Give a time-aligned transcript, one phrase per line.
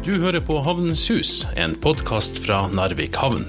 [0.00, 3.42] Du hører på Havnens Hus, en podkast fra Narvik havn.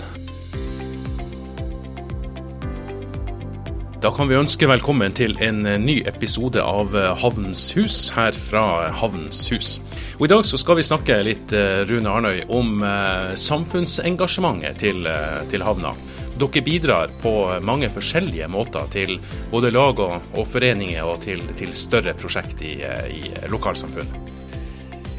[4.04, 6.92] Da kan vi ønske velkommen til en ny episode av
[7.22, 8.64] Havnens hus her fra
[9.00, 9.78] Havnens hus.
[10.18, 15.08] Og I dag så skal vi snakke litt, eh, Rune Arnøy, om eh, samfunnsengasjementet til,
[15.08, 15.96] eh, til havna.
[16.36, 19.22] Dere bidrar på mange forskjellige måter til
[19.56, 22.76] både lag og, og foreninger og til, til større prosjekt i,
[23.08, 24.31] i lokalsamfunnet.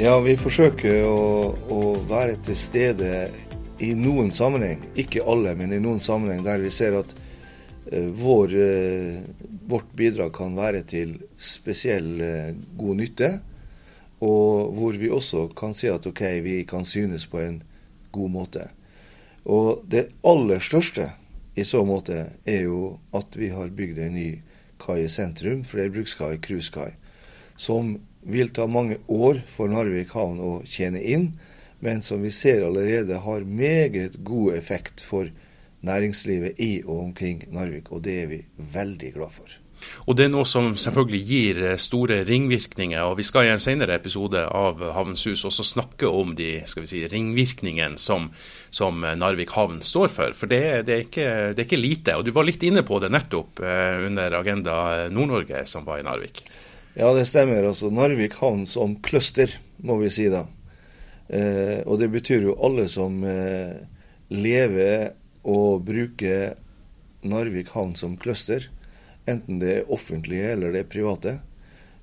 [0.02, 1.18] Ja, vi forsøker å,
[1.70, 1.76] å,
[2.10, 3.28] være til stede
[3.86, 8.56] i noen sammenheng, ikke alle, men i noen sammenheng der vi ser at uh, vår,
[8.56, 12.50] uh, vårt bidrag kan være til spesiell uh,
[12.82, 13.30] god nytte.
[14.26, 17.62] Og hvor vi også kan si at OK, vi kan synes på en
[18.10, 18.68] god måte.
[19.46, 21.12] Og det aller største
[21.54, 24.30] i så måte er jo at vi har bygd en ny
[24.82, 26.90] kai i sentrum, flerbrukskai, cruisekai,
[27.54, 31.32] som vil ta mange år for Narvik havn å tjene inn,
[31.82, 35.30] men som vi ser allerede har meget god effekt for
[35.82, 39.58] næringslivet i og omkring Narvik, og det er vi veldig glad for.
[40.06, 43.02] Og Det er noe som selvfølgelig gir eh, store ringvirkninger.
[43.02, 47.98] og Vi skal i en senere episode av Havnshus også snakke om de si, ringvirkningene
[47.98, 48.30] som,
[48.70, 50.36] som Narvik havn står for.
[50.38, 52.16] For det, det, er ikke, det, er ikke, lite.
[52.16, 56.06] og Du var litt inne på det nettopp eh, under Agenda Nord-Norge som var i
[56.06, 56.44] Narvik.
[56.94, 57.62] Ja, det stemmer.
[57.64, 60.46] altså Narvik havn som cluster, må vi si da.
[61.28, 63.80] Eh, og det betyr jo alle som eh,
[64.28, 65.14] lever
[65.48, 66.54] og bruker
[67.22, 68.68] Narvik havn som cluster
[69.26, 71.40] enten det er offentlige eller det er private,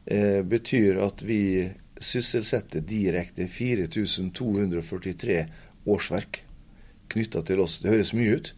[0.06, 5.46] eh, betyr at vi sysselsetter direkte 4243
[5.86, 6.44] årsverk
[7.10, 7.80] knytta til oss.
[7.82, 8.54] Det høres mye ut,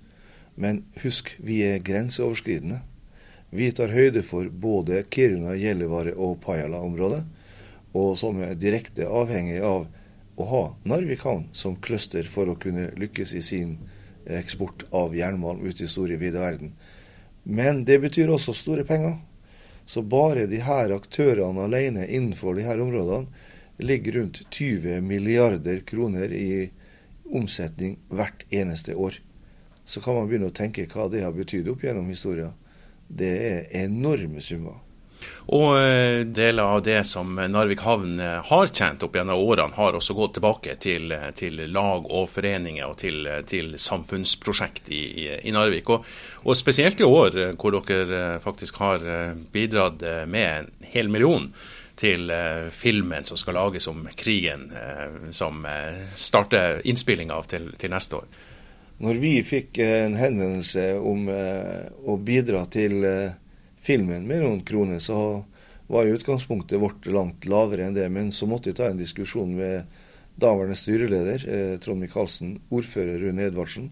[0.55, 2.81] men husk, vi er grenseoverskridende.
[3.51, 7.25] Vi tar høyde for både Kiruna, Gjellivare og Pajala-området,
[7.91, 9.89] og som er direkte avhengig av
[10.39, 13.73] å ha Narvik havn som cluster for å kunne lykkes i sin
[14.31, 16.71] eksport av jernmalm ut i store, vide verden.
[17.43, 19.17] Men det betyr også store penger.
[19.85, 23.27] Så bare de her aktørene alene innenfor de her områdene
[23.83, 26.69] ligger rundt 20 milliarder kroner i
[27.27, 29.19] omsetning hvert eneste år.
[29.83, 32.53] Så kan man begynne å tenke hva det har betydd opp gjennom historien.
[33.11, 34.79] Det er enorme summer.
[35.51, 39.97] Og eh, deler av det som Narvik havn eh, har tjent opp gjennom årene, har
[39.97, 45.03] også gått tilbake til, eh, til lag og foreninger og til, til samfunnsprosjekt i,
[45.43, 45.91] i Narvik.
[45.91, 46.07] Og,
[46.45, 49.03] og, spesielt i år, hvor dere faktisk har
[49.53, 51.49] bidratt med en hel million
[52.01, 52.31] til
[52.73, 54.63] filmen som skal lages om krigen,
[55.35, 55.61] som
[56.17, 58.39] starter innspillinga av til, til neste år.
[59.01, 63.01] Når vi fikk en henvendelse om å bidra til
[63.81, 65.41] filmen med noen kroner, så
[65.91, 68.07] var utgangspunktet vårt langt lavere enn det.
[68.13, 69.89] Men så måtte vi ta en diskusjon med
[70.41, 73.89] daværende styreleder eh, Trond Micaelsen, ordfører Rune Edvardsen,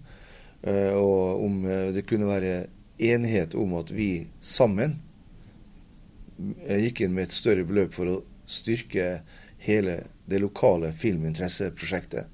[0.64, 2.54] eh, og om eh, det kunne være
[3.00, 4.98] enighet om at vi sammen
[6.66, 8.18] eh, gikk inn med et større beløp for å
[8.50, 9.20] styrke
[9.60, 10.00] hele
[10.30, 12.32] det lokale filminteresseprosjektet.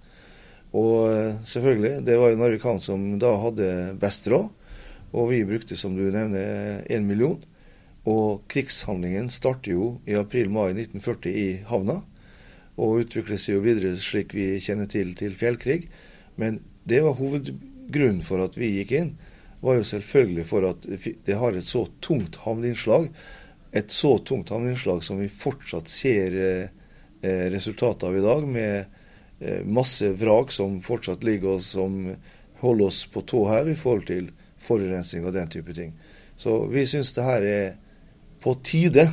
[0.75, 3.67] Og eh, selvfølgelig, det var jo Narvik Havn som da hadde
[4.01, 4.49] best råd.
[5.15, 7.39] Og vi brukte, som du nevner, én million.
[8.05, 12.01] Og krigshandlingen starter jo i april-mai 1940 i havna,
[12.75, 15.85] og utvikler seg jo videre slik vi kjenner til til fjellkrig.
[16.37, 19.15] Men det var hovedgrunnen for at vi gikk inn,
[19.63, 20.85] var jo selvfølgelig for at
[21.25, 23.07] det har et så tungt havneinnslag.
[23.73, 26.67] Et så tungt havneinnslag som vi fortsatt ser eh,
[27.25, 28.94] eh, resultatet av i dag, med
[29.67, 31.97] masse vrak som fortsatt ligger og som
[32.61, 34.29] holder oss på tå her i forhold til
[34.63, 35.91] forurensning og den type ting.
[36.39, 37.73] Så vi syns det her er
[38.43, 39.09] på tide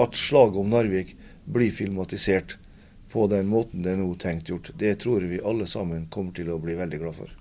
[0.00, 1.14] at slaget om Narvik
[1.44, 2.56] blir filmatisert
[3.12, 4.70] på den måten det er nå tenkt gjort.
[4.78, 7.36] Det tror vi alle sammen kommer til å bli veldig glad for.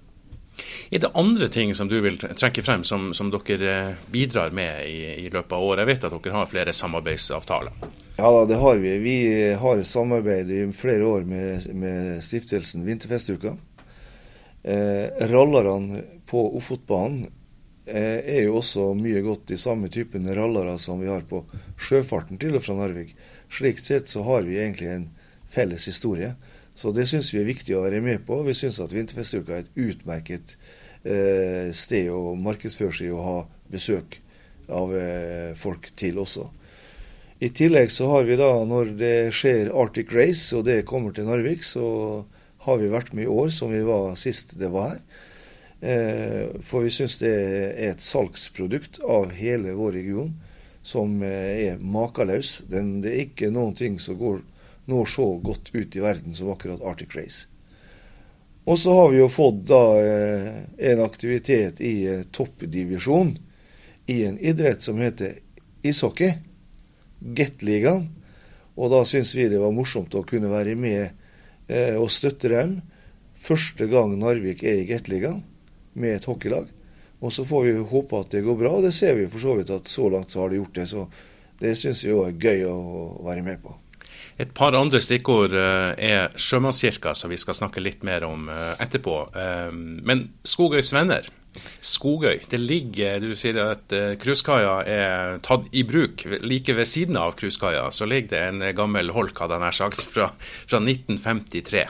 [0.89, 4.89] Er det andre ting som du vil trekke frem som, som dere eh, bidrar med
[4.89, 5.85] i, i, løpet av året?
[5.85, 7.77] Jeg vet at dere har flere samarbeidsavtaler?
[8.19, 8.97] Ja, det har vi.
[8.99, 9.17] Vi
[9.53, 13.55] har samarbeid i flere år med, med stiftelsen Vinterfestuka.
[14.63, 17.29] Eh, rallerne på Ofotbanen
[17.89, 21.41] Eh, er jo også mye godt i samme typen rallere som vi har på
[21.81, 23.15] sjøfarten til og fra Narvik.
[23.49, 25.07] Slik sett så har vi egentlig en
[25.49, 26.35] felles historie.
[26.77, 28.43] Så det syns vi er viktig å være med på.
[28.45, 30.53] Vi syns at Vinterfestuka er et utmerket
[31.01, 33.37] eh, sted å markedsføre seg og ha
[33.73, 34.19] besøk
[34.69, 36.45] av eh, folk til også.
[37.39, 41.29] I tillegg så har vi da, når det skjer Arctic Race, og det kommer til
[41.29, 42.25] Narvik, så
[42.65, 45.01] har vi vært med i år som vi var sist det var her.
[45.79, 50.33] Eh, for vi syns det er et salgsprodukt av hele vår region
[50.83, 52.57] som eh, er makeløs.
[52.67, 54.41] Det er ikke noen ting som går
[54.91, 57.47] når så godt ut i verden som akkurat Arctic Race.
[58.67, 60.59] Og så har vi jo fått da eh,
[60.91, 63.37] en aktivitet i toppdivisjon
[64.11, 65.39] i en idrett som heter
[65.87, 66.35] ishockey,
[67.19, 68.07] Gateligaen.
[68.79, 71.09] Og da syntes vi det var morsomt å kunne være med
[71.67, 72.77] eh, og støtte dem.
[73.39, 75.41] Første gang Narvik er i Gateligaen
[75.99, 76.69] med et hockeylag.
[77.19, 79.57] Og så får vi håpe at det går bra, og det ser vi for så
[79.57, 80.87] vidt at så langt så har det gjort det.
[80.87, 81.05] Så
[81.59, 82.79] det syns vi òg er gøy å
[83.27, 83.75] være med på.
[84.39, 88.71] Et par andre stikkord eh, er Sjømannskirka, som vi skal snakke litt mer om eh,
[88.79, 89.17] etterpå.
[89.35, 91.27] Eh, men Skogøys venner.
[91.81, 92.43] Skogøy.
[92.49, 96.23] Det ligger Du sier at cruisekaia er tatt i bruk.
[96.45, 100.05] Like ved siden av cruisekaia så ligger det en gammel holk, hadde jeg nær sagt,
[100.13, 100.29] fra,
[100.69, 101.85] fra 1953.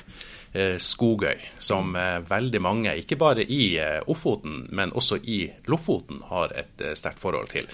[0.81, 1.93] Skogøy, som
[2.25, 3.75] veldig mange, ikke bare i
[4.09, 7.69] Ofoten, men også i Lofoten, har et sterkt forhold til.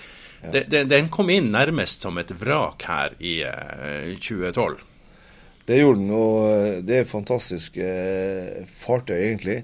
[0.51, 3.39] Den, den kom inn nærmest som et vrak her i
[4.21, 4.75] 2012.
[4.75, 4.91] Eh,
[5.65, 9.63] det gjorde den, og eh, det er fantastisk eh, fartøy, egentlig.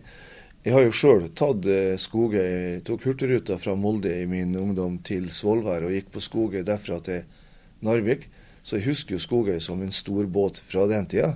[0.62, 2.84] Jeg har jo sjøl tatt eh, Skogøy.
[2.86, 7.24] Tok Hurtigruta fra Molde i min ungdom til Svolvær og gikk på Skogøy derfra til
[7.82, 8.28] Narvik.
[8.62, 11.32] Så jeg husker jo Skogøy som en stor båt fra den tida.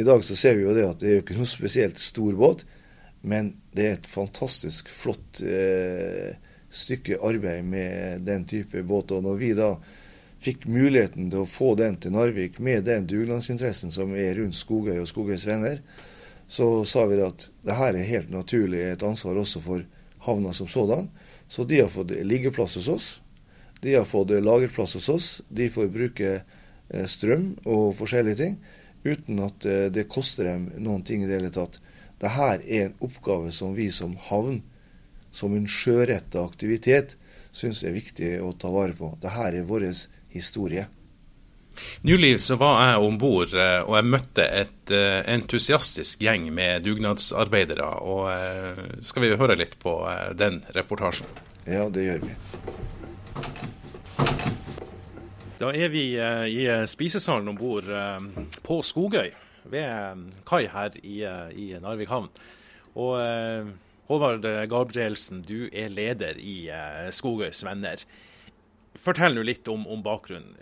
[0.00, 2.32] I dag så ser vi jo det at det er jo ikke noe spesielt stor
[2.36, 2.64] båt,
[3.20, 6.40] men det er et fantastisk flott eh,
[6.72, 9.12] stykke arbeid med den type båt.
[9.12, 9.74] Og når vi da
[10.40, 14.96] fikk muligheten til å få den til Narvik med den dugnadsinteressen som er rundt Skogøy
[14.96, 15.84] og Skogøys venner,
[16.48, 19.84] så sa vi at det her er helt naturlig et ansvar også for
[20.26, 21.08] havna som sådan.
[21.48, 23.08] Så de har fått liggeplass hos oss.
[23.80, 25.28] De har fått lagerplass hos oss.
[25.48, 28.56] De får bruke eh, strøm og forskjellige ting
[29.06, 31.78] uten at eh, det koster dem noen ting i det hele tatt.
[32.18, 34.62] Det her er en oppgave som vi som havn
[35.36, 37.16] som en sjøretta aktivitet,
[37.52, 39.12] syns er viktig å ta vare på.
[39.20, 39.90] Dette er vår
[40.32, 40.86] historie.
[42.06, 46.86] Nylig så var jeg om bord eh, og jeg møtte et uh, entusiastisk gjeng med
[46.86, 47.88] dugnadsarbeidere.
[48.02, 49.96] og uh, Skal vi høre litt på
[50.38, 51.28] den reportasjen?
[51.66, 52.36] Ja, det gjør vi.
[55.56, 57.88] Da er vi i spisesalen om bord
[58.62, 59.30] på Skogøy,
[59.72, 61.22] ved kai her i,
[61.56, 62.28] i Narvik havn.
[63.00, 63.16] Og
[64.06, 68.04] Håvard Gabrielsen, du er leder i eh, Skogøys venner.
[68.96, 70.54] Fortell nå litt om, om, bakgrunnen.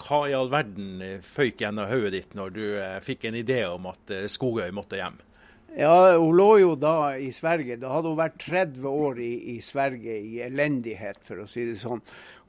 [0.00, 3.62] Hva i all verden eh, føyk gjennom hodet ditt når du eh, fikk en idé
[3.68, 5.18] om at Skogøy måtte hjem?
[5.76, 7.76] Ja, Hun lå jo da i Sverige.
[7.80, 11.76] Da hadde hun vært 30 år i, i Sverige i elendighet, for å si det
[11.82, 12.00] sånn.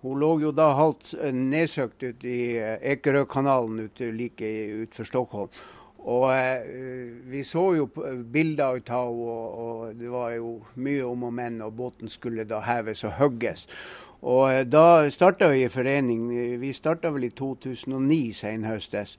[0.04, 2.44] Hun lå jo da halvt nedsøkt ute i
[2.94, 4.48] Ekerøkanalen ute like
[4.84, 5.52] utenfor Stockholm.
[6.08, 6.64] Og eh,
[7.28, 7.88] vi så jo
[8.32, 12.12] bilder ut av henne, og, og, det var jo mye om og men, og båten
[12.12, 13.66] skulle da heves og hugges.
[14.26, 16.30] Og eh, da starta vi forening.
[16.62, 19.18] Vi starta vel i 2009 senhøstes,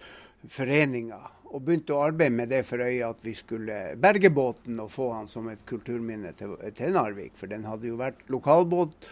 [0.48, 1.20] foreninga.
[1.48, 5.12] Og begynte å arbeide med det for øye at vi skulle berge båten og få
[5.14, 7.38] han som et kulturminne til, til Narvik.
[7.40, 9.08] For den hadde jo vært lokalbåt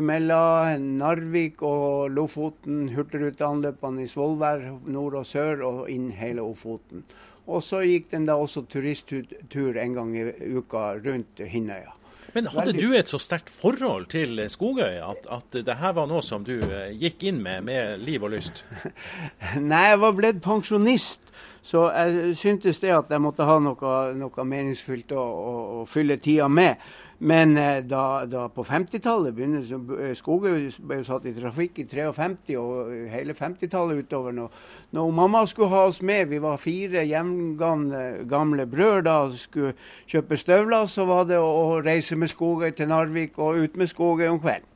[0.00, 7.02] mellom Narvik og Lofoten, hurtigruteanløpene i Svolvær nord og sør, og inn hele Ofoten.
[7.50, 11.96] Og så gikk den da også turisttur en gang i uka rundt Hinnøya.
[12.32, 16.22] Men hadde du et så sterkt forhold til Skogøy at, at det her var noe
[16.24, 18.64] som du eh, gikk inn med med liv og lyst?
[19.60, 21.20] Nei, jeg var blitt pensjonist.
[21.62, 26.16] Så jeg syntes det at jeg måtte ha noe, noe meningsfylt å, å, å fylle
[26.18, 26.80] tida med.
[27.22, 32.56] Men eh, da, da, på 50-tallet eh, Skogøy ble jo satt i trafikk i 53
[32.58, 34.34] og hele 50-tallet utover.
[34.34, 34.56] Når,
[34.90, 39.76] når, mamma skulle ha oss med, vi var fire jevngamle gamle brødre da, og skulle
[40.10, 44.26] kjøpe støvler, så var det å reise med Skogøy til Narvik og ut med Skogøy
[44.26, 44.66] om kvelden.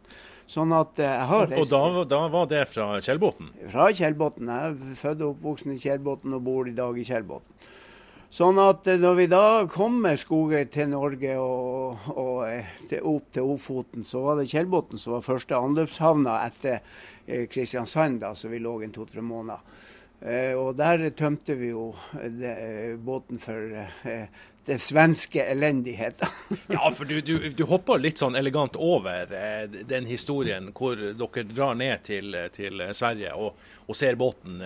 [0.46, 1.64] Sånn at eh, jeg har reist.
[1.64, 3.50] Og da, da var det fra Kjellbotn?
[3.72, 4.52] Fra Kjellbotn.
[4.52, 7.74] Jeg er født og oppvokst i Kjellbotn og bor i dag i Kjellbotn.
[8.32, 13.04] Sånn at eh, når vi da kom med Skogøy til Norge og, og eh, til,
[13.06, 18.34] opp til Ofoten, så var det Kjellbotn som var første anløpshavna etter eh, Kristiansand, da,
[18.34, 19.62] så vi lå en to-tre måneder.
[20.20, 21.90] Eh, og der tømte vi jo
[22.22, 24.28] eh, båten for eh,
[24.66, 26.32] det svenske elendigheten.
[26.74, 29.30] ja, for du, du, du, hopper litt sånn elegant over
[29.86, 34.58] den historien hvor dere drar ned til, til Sverige og, og ser båten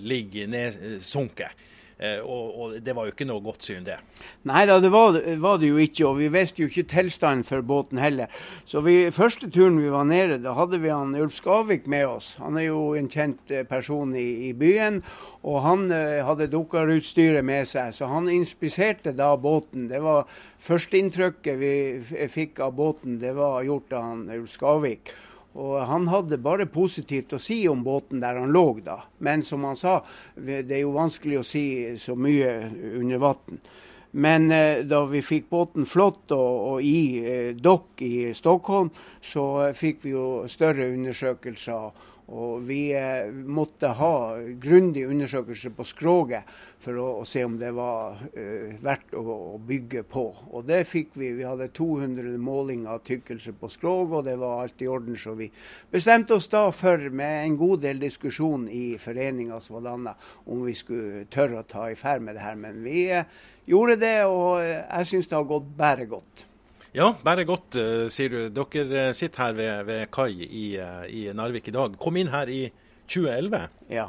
[0.00, 1.52] ligge nedsunket.
[1.52, 3.96] Eh, og, og, det var jo ikke noe godt syn, det.
[4.44, 6.04] Nei da, det var, var, det jo ikke.
[6.10, 8.32] Og vi visste jo ikke tilstanden for båten heller.
[8.68, 12.34] Så vi, første turen vi var nede, da hadde vi han Ulf Skavik med oss.
[12.42, 15.00] Han er jo en kjent eh, person i, i byen.
[15.46, 19.88] Og han eh, hadde dukkerutstyret med seg, så han inspiserte da båten.
[19.92, 20.26] Det var
[20.66, 25.12] Førsteinntrykket vi fikk av båten, det var gjort av han Ulf Skavik.
[25.56, 28.98] Og han hadde bare positivt å si om båten der han lå da.
[29.24, 30.02] Men som han sa,
[30.36, 31.66] det er jo vanskelig å si
[32.00, 32.52] så mye
[33.00, 33.60] under vann.
[34.16, 38.88] Men eh, da vi fikk båten flott og, og i eh, dokk i Stockholm,
[39.20, 41.90] så fikk vi jo større undersøkelser
[42.26, 44.14] og vi eh, måtte ha
[44.58, 46.48] grundig undersøkelse på skroget
[46.82, 49.22] for å, å, se om det var eh, verdt å,
[49.54, 50.24] å, bygge på.
[50.50, 51.30] Og det fikk vi.
[51.38, 55.14] Vi hadde 200 målinger av tykkelse på skrog, og det var alt i orden.
[55.18, 55.48] Så vi
[55.92, 60.16] bestemte oss da for, med en god del diskusjon i foreninga danna,
[60.50, 62.58] om vi skulle tørre å ta i ferd med det her.
[62.58, 63.30] Men vi eh,
[63.70, 66.48] gjorde det, og eh, jeg syns det har gått bare godt.
[66.96, 68.38] Ja, bare godt, uh, sier du.
[68.56, 71.98] Dere eh, sitter her ved, ved kai i, uh, i, Narvik i dag.
[72.00, 72.70] Kom inn her i
[73.12, 73.66] 2011?
[73.92, 74.06] Ja,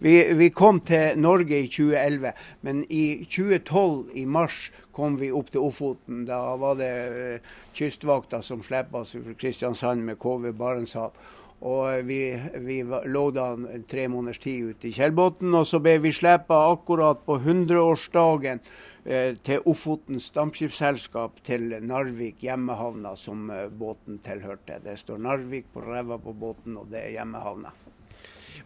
[0.00, 2.32] vi, vi, kom til Norge i 2011.
[2.64, 6.24] Men i 2012, i mars, kom vi opp til Ofoten.
[6.30, 11.12] Da var det uh, Kystvakta som slapp oss fra Kristiansand med KV Barentshav.
[11.60, 12.22] Og vi,
[12.64, 13.50] vi, lå da
[13.84, 18.89] tre måneders tid ute i Kjellbotn, og så ble vi sluppet akkurat på 100-årsdagen Eh,
[19.04, 24.80] til Ofotens dampskipsselskap til Narvik, hjemmehavna som eh, båten tilhørte.
[24.84, 27.72] Det står Narvik på ræva på båten, og det er hjemmehavna.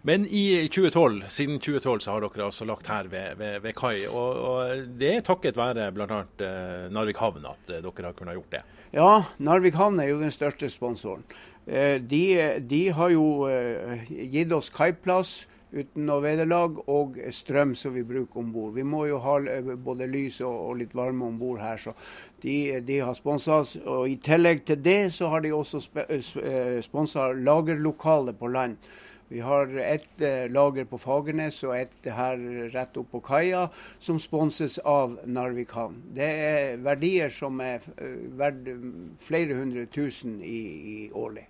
[0.04, 4.04] Men i 2012, siden 2012 så har dere altså lagt her ved, ved, ved kai.
[4.10, 6.20] Og, og, det er takket være bl.a.
[6.44, 8.62] Eh, Narvik havn at dere har kunnet gjort det?
[8.92, 11.24] Ja, Narvik havn er jo den største sponsoren.
[11.64, 12.24] De,
[12.60, 13.46] de har jo
[14.12, 18.74] gitt oss kaiplass uten noe vederlag, og strøm som vi bruker om bord.
[18.76, 21.94] Vi må jo ha eh, både lys og, og litt varme om bord her, så
[22.44, 23.76] de, de har sponsa oss.
[23.82, 28.78] Og I tillegg til det så har de også eh, sponsa lagerlokale på land.
[29.32, 32.38] Vi har ett eh, lager på Fagernes og ett her
[32.74, 33.64] rett opp på kaia,
[33.98, 35.96] som sponses av Narvik havn.
[36.14, 37.82] Det er verdier som er
[38.38, 38.70] verdt
[39.24, 40.60] flere hundre tusen i,
[40.94, 41.48] i årlig.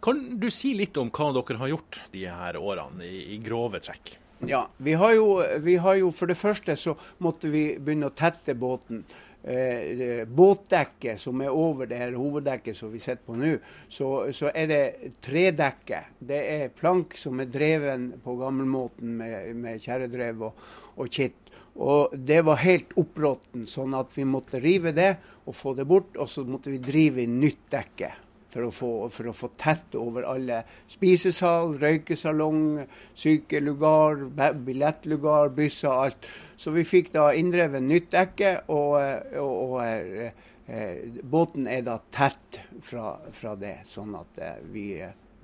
[0.00, 3.80] Kan du si litt om hva dere har gjort de her årene, i, i grove
[3.82, 4.14] trekk?
[4.46, 8.14] Ja, vi har, jo, vi har, jo, For det første så måtte vi begynne å
[8.14, 9.02] tette båten.
[9.48, 13.52] Eh, båtdekket som er over det her hoveddekket som vi sitter på nå,
[13.88, 16.14] så, så, er det tredekket.
[16.18, 20.62] Det er plank som er dreven på gammelmåten med, med kjerredrev og,
[20.98, 21.38] og kitt.
[21.78, 25.12] Og det var helt opprotten, sånn at vi måtte rive det
[25.46, 26.18] og få det bort.
[26.18, 28.14] Og så måtte vi drive inn nytt dekke
[28.48, 32.86] for å, få, for å få tett over alle spisesal, røykesalong,
[33.18, 34.24] sykelugar,
[34.64, 36.28] billettlugar, busser, alt.
[36.56, 38.96] Så vi fikk da inndrevet nytt dekke, og,
[39.36, 40.32] og, og eh,
[40.66, 44.90] eh, båten er da tett fra, fra, det, sånn at eh, vi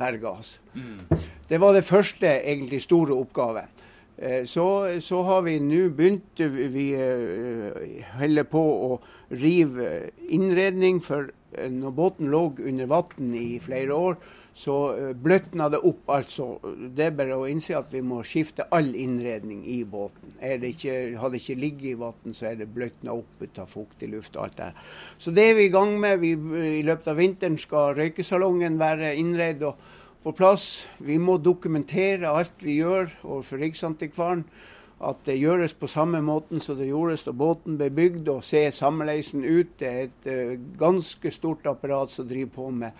[0.00, 0.56] berga oss.
[0.74, 1.04] Mm.
[1.48, 3.82] Det var det første egentlig store oppgaven.
[4.46, 4.64] Så,
[5.02, 6.84] så, har vi nå begynt Vi
[8.14, 8.90] holder på å
[9.34, 9.88] rive
[10.30, 11.32] innredning for
[11.70, 14.18] når båten lå under vann i flere år,
[14.54, 16.04] så eh, bløtna det opp.
[16.14, 16.46] altså.
[16.94, 20.36] Det er bare å innse at vi må skifte all innredning i båten.
[20.38, 24.10] Det ikke, har det ikke ligget i vann, så er det bløtna opp av fuktig
[24.12, 24.70] luft og alt det
[25.18, 26.20] Så det er vi i gang med.
[26.22, 26.32] Vi,
[26.78, 29.82] I løpet av vinteren skal røykesalongen være innredd og
[30.24, 30.86] på plass.
[31.04, 34.46] Vi må dokumentere alt vi gjør overfor Riksantikvaren
[35.04, 38.72] at det gjøres på samme måten som det gjøres da båten ble bygd, og se
[38.74, 39.68] samleisen ut.
[39.80, 42.92] Det er et uh, ganske stort apparat som driver på med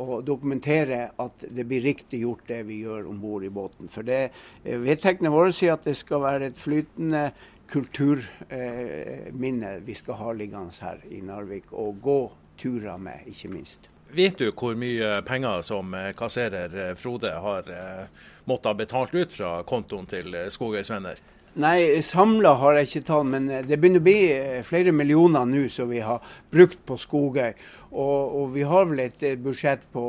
[0.00, 3.88] å dokumentere at det blir riktig gjort det vi gjør om bord i båten.
[3.92, 7.24] For det uh, vedtektene våre sier at det skal være et flytende
[7.70, 12.20] kulturminne uh, vi skal ha liggende her i Narvik, og gå
[12.60, 13.80] turer med, ikke minst.
[14.10, 17.62] Vet du hvor mye penger som kasserer Frode har
[18.42, 21.14] måttet ha betalt ut fra kontoen til Skogøys venner?
[21.58, 25.64] Nei, samla har jeg ikke tatt, men det begynner å bli eh, flere millioner nå
[25.74, 26.22] som vi har
[26.54, 27.56] brukt på Skogøy.
[27.90, 30.04] Og, og, vi har vel et eh, budsjett på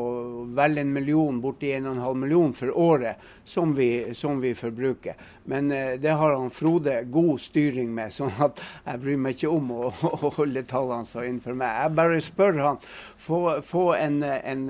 [0.54, 4.54] vel en million, borti en og en halv million for året som vi, som vi
[4.54, 5.18] forbruker.
[5.50, 9.58] Men eh, det har han Frode god styring med, sånn at jeg bryr meg ikke
[9.58, 11.74] om å, å holde tallene så innenfor meg.
[11.88, 12.82] Jeg bare spør han
[13.18, 14.66] få, få en, en,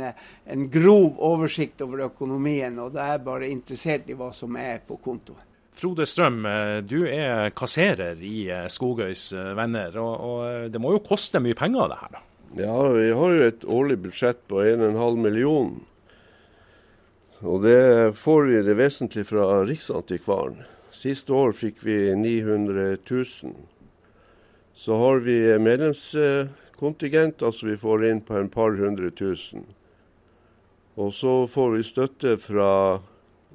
[0.47, 4.79] en grov oversikt over økonomien, og da er jeg bare interessert i hva som er
[4.87, 5.50] på kontoen.
[5.71, 9.95] Frode Strøm, eh, du er kasserer i eh, Skogøys eh, venner.
[10.01, 12.25] Og, og, det må jo koste mye penger det her, da?
[12.59, 15.77] Ja, vi har jo et årlig budsjett på 1,5 million.
[17.41, 20.59] Og det får vi det vesentlig fra Riksantikvaren.
[20.91, 23.53] Siste år fikk vi 900 000.
[24.75, 29.63] Så har vi medlemskontingent, altså vi får inn på en par hundre tusen.
[30.99, 32.99] Og så får vi støtte fra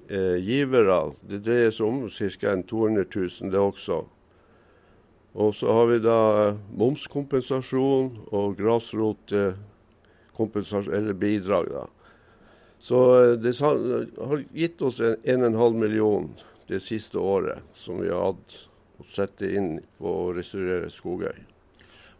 [0.09, 1.13] eh, givere.
[1.21, 2.63] Det dreier seg om ca.
[2.69, 4.05] 200 000 det også.
[5.37, 11.87] Og så har vi da eh, momskompensasjon og grasrotkompensasjon, eller bidrag, da.
[12.79, 12.97] Så
[13.41, 16.35] det har gitt oss en, en, en halv million
[16.69, 18.69] det siste året som vi har hatt
[19.01, 21.37] å sette inn på å restaurere Skogøy.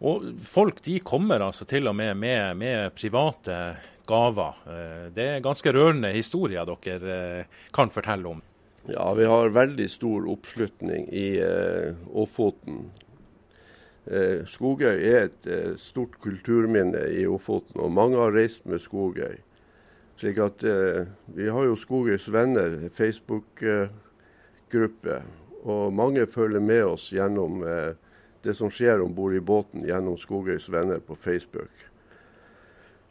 [0.07, 3.75] Og Folk de kommer altså til og med med, med private
[4.07, 4.55] gaver.
[4.65, 7.45] Eh, det er ganske rørende historier dere eh,
[7.75, 8.41] kan fortelle om.
[8.87, 12.87] Ja, vi har veldig stor oppslutning i eh, Ofoten.
[14.47, 15.47] Skogøy er et
[15.83, 19.35] stort kulturminne i Ofoten, og mange har reist med Skogøy.
[20.15, 20.63] Slik at
[21.35, 25.19] Vi har jo Skogøys venner, Facebook-gruppe,
[25.67, 27.59] og mange følger med oss gjennom
[28.47, 31.67] det som skjer om bord i båten gjennom Skogøys venner på Facebook.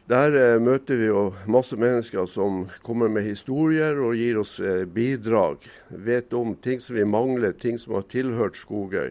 [0.06, 4.84] Der eh, møter vi jo masse mennesker som kommer med historier og gir oss eh,
[4.86, 5.64] bidrag.
[5.90, 9.10] Vet om ting som vi mangler, ting som har tilhørt Skogøy.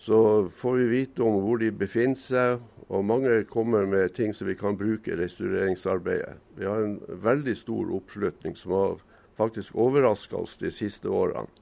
[0.00, 4.48] Så får vi vite om hvor de befinner seg, og mange kommer med ting som
[4.48, 6.40] vi kan bruke i restaureringsarbeidet.
[6.56, 8.96] Vi har en veldig stor oppslutning som har
[9.36, 11.52] faktisk overraska oss de siste årene.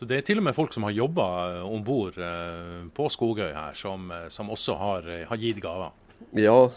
[0.00, 2.18] Så Det er til og med folk som har jobba eh, om bord
[2.90, 5.94] på Skogøy her, som, som også har, har gitt gaver?
[6.30, 6.70] Ja,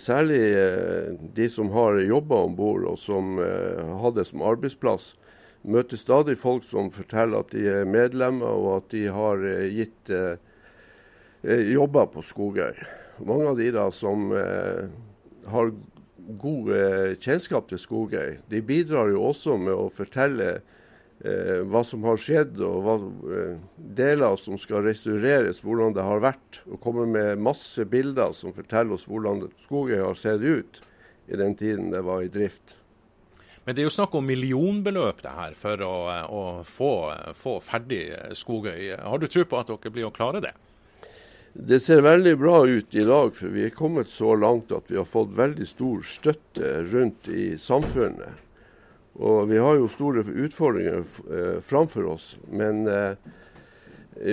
[0.00, 5.12] særlig eh, de som har jobba om bord og som eh, har det som arbeidsplass.
[5.62, 10.12] Møter stadig folk som forteller at de er medlemmer og at de har eh, gitt
[11.44, 12.80] jobber på Skogøy.
[13.22, 15.70] Mange av de da som har
[16.42, 16.70] god
[17.22, 20.56] kjennskap til Skogøy, de bidrar jo også med å fortelle
[21.24, 22.96] eh, hva som har skjedd og hva,
[23.34, 26.60] eh, deler som skal restaureres, hvordan det har vært.
[26.70, 30.82] Og kommer med masse bilder som forteller oss hvordan Skogøy har sett ut
[31.28, 32.76] i den tiden det var i drift.
[33.64, 35.96] Men det er jo snakk om millionbeløp det her for å,
[36.32, 36.92] å få,
[37.36, 38.06] få, ferdig
[38.38, 38.94] Skogøy.
[38.96, 40.54] Har du tro på at dere blir å klare det?
[41.52, 44.96] Det ser veldig bra ut i dag, for vi er kommet så langt at vi
[44.96, 48.47] har fått veldig stor støtte rundt i samfunnet.
[49.18, 52.36] Og vi har jo store utfordringer eh, framfor oss.
[52.50, 53.18] Men eh,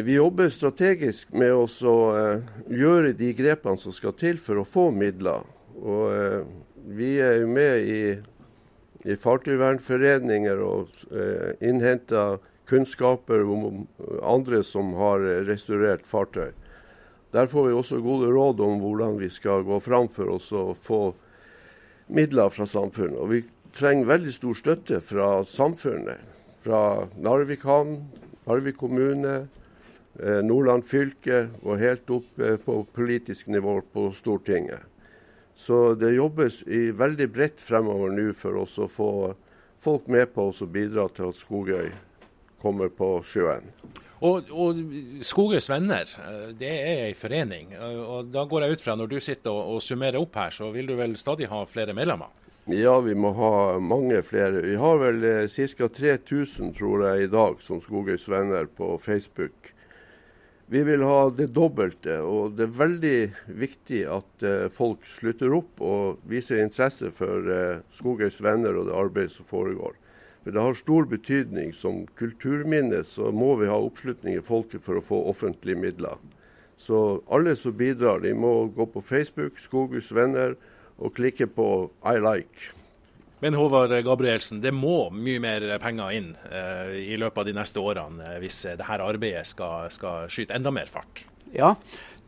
[0.06, 4.92] vi jobber strategisk med å eh, gjøre de grepene som skal til for å få
[4.94, 5.46] midler.
[5.76, 6.46] Og
[6.96, 8.04] vi er jo med i,
[9.04, 10.94] i fartøyvernforeninger og
[11.60, 12.38] innhenter
[12.70, 13.82] kunnskaper om
[14.24, 16.54] andre som har restaurert fartøy.
[17.36, 20.78] Der får vi også gode råd om hvordan vi skal gå fram for oss og
[20.80, 21.02] få
[22.08, 23.20] midler fra samfunnet.
[23.20, 23.42] Og vi
[23.76, 26.22] trenger veldig stor støtte fra samfunnet.
[26.64, 28.00] Fra Narvik havn,
[28.48, 29.48] Narvik kommune,
[30.20, 34.80] eh, Nordland fylke og helt opp eh, på politisk nivå på Stortinget.
[35.56, 39.12] Så det jobbes i veldig bredt fremover nå for oss å få
[39.80, 41.92] folk med på oss og bidra til at Skogøy
[42.62, 43.70] kommer på sjøen.
[44.26, 44.80] Og, og
[45.24, 47.76] Skogøys venner, eh, det er en forening.
[47.78, 50.72] og Da går jeg ut fra når du sitter og, og summerer opp her, så
[50.72, 52.32] vil du vel stadig ha flere medlemmer?
[52.66, 54.64] Ja, vi må ha mange flere.
[54.66, 55.86] Vi har vel eh, ca.
[55.86, 59.70] 3000 tror jeg i dag som Skogøys venner på Facebook.
[60.74, 63.20] Vi vil ha det dobbelte, og det er veldig
[63.62, 68.98] viktig at eh, folk slutter opp og viser interesse for eh, Skogøys venner og det
[68.98, 69.94] arbeidet som foregår.
[70.42, 71.70] For Det har stor betydning.
[71.78, 76.18] Som kulturminne så må vi ha oppslutning i folket for å få offentlige midler.
[76.82, 80.58] Så alle som bidrar, de må gå på Facebook, Skogøys venner
[80.98, 82.76] og klikke på 'I like'.
[83.40, 87.82] Men Håvard Gabrielsen, det må mye mer penger inn eh, i løpet av de neste
[87.84, 91.26] årene eh, hvis eh, dette arbeidet skal, skal, skyte enda mer fart?
[91.54, 91.76] Ja,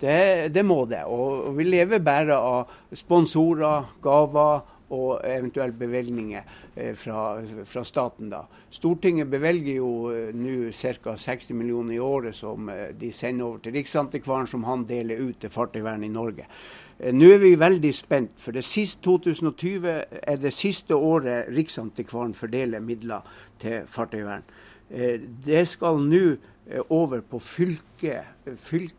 [0.01, 1.05] det, det må det.
[1.07, 6.43] Og, vi lever bare av sponsorer, gaver og eventuelt bevilgninger
[6.75, 8.29] eh, fra, fra, staten.
[8.35, 8.43] da.
[8.77, 9.91] Stortinget bevelger jo
[10.35, 11.15] nå ca.
[11.15, 15.55] 60 millioner i året som de sender over til Riksantikvaren, som han deler ut til
[15.55, 16.51] fartøyvern i Norge.
[16.99, 19.89] Eh, nå er vi veldig spent, for det siste 2020
[20.23, 23.25] er det siste året Riksantikvaren fordeler midler
[23.61, 24.45] til fartøyvern.
[24.89, 28.25] Eh, det skal nå eh, over på fylket.
[28.55, 28.95] Fylke,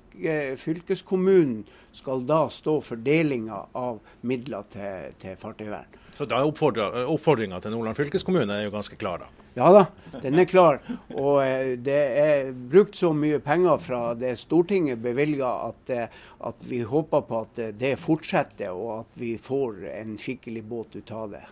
[0.59, 1.63] fylkeskommunen
[1.95, 5.99] skal da stå for delinga av midler til, til fartøyvern.
[6.19, 9.49] Så da oppfordringa til Nordland fylkeskommune er jo ganske klar, da?
[9.59, 9.85] Ja da,
[10.23, 10.81] den er klar.
[11.15, 16.63] Og eh, det er brukt så mye penger fra det Stortinget bevilga at, eh, at,
[16.69, 21.15] vi håper på at eh, det fortsetter, og at vi får en skikkelig båt ut
[21.15, 21.45] av det.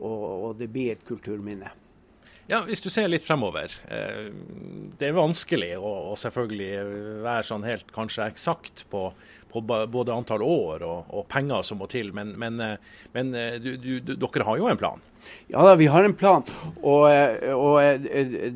[0.00, 1.72] Og, og det blir et kulturminne.
[2.50, 3.70] Ja, Hvis du ser litt fremover.
[4.98, 6.70] Det er vanskelig å, selvfølgelig
[7.22, 9.10] være sånn helt kanskje eksakt på
[9.52, 12.12] på både antall år og, og penger som må til.
[12.16, 15.02] Men, men, eh, men eh, du, du, dere har jo en plan?
[15.52, 16.46] Ja da, vi har en plan.
[16.80, 18.06] Og, eh, og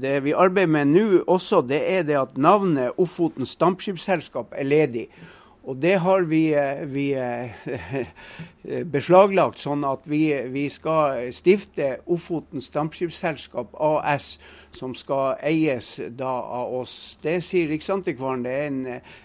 [0.00, 5.06] det vi arbeider med nå også, det er det at navnet Ofoten Stampskipsselskap er ledig.
[5.66, 7.08] Og det har vi, eh, vi
[8.94, 14.36] beslaglagt, sånn at vi, vi, skal stifte Ofotens Dampskipsselskap AS,
[14.76, 17.16] som skal eies da av oss.
[17.22, 18.44] Det sier Riksantikvaren.
[18.46, 18.80] Det er en,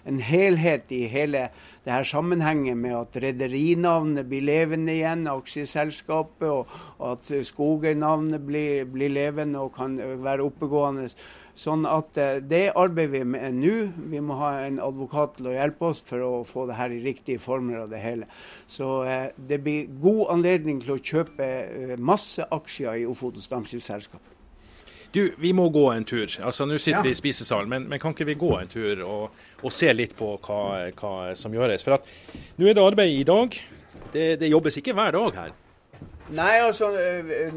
[0.10, 1.50] en helhet i hele
[1.86, 9.10] det her sammenhengen med at rederinavnet blir levende igjen, aksjeselskapet, og at Skogøy-navnet blir, blir,
[9.10, 11.10] levende og kan være oppegående.
[11.58, 13.76] Sånn at eh, Det arbeider vi med nå.
[14.12, 17.02] Vi må ha en advokat til å hjelpe oss for å få det her i
[17.04, 17.82] riktige former.
[17.82, 18.28] av det hele.
[18.68, 24.22] Så eh, det blir god anledning til å kjøpe eh, masse aksjer i Ofotens Dampskipsselskap.
[25.12, 26.30] Du, vi må gå en tur.
[26.40, 27.04] Altså, Nå sitter ja.
[27.04, 30.16] vi i spisesalen, men, men, kan ikke vi gå en tur og, og se litt
[30.16, 30.62] på hva,
[30.96, 31.84] hva, som gjøres?
[31.84, 32.08] For at
[32.60, 33.58] nå er det arbeid i dag.
[34.14, 35.52] Det, det, jobbes ikke hver dag her.
[36.30, 36.92] Nei, altså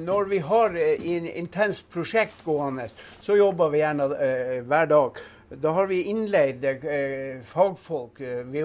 [0.00, 2.88] når vi har en intenst prosjekt gående,
[3.22, 5.20] så jobber vi gjerne uh, hver dag.
[5.62, 8.22] Da har vi innleid uh, fagfolk.
[8.50, 8.64] Vi,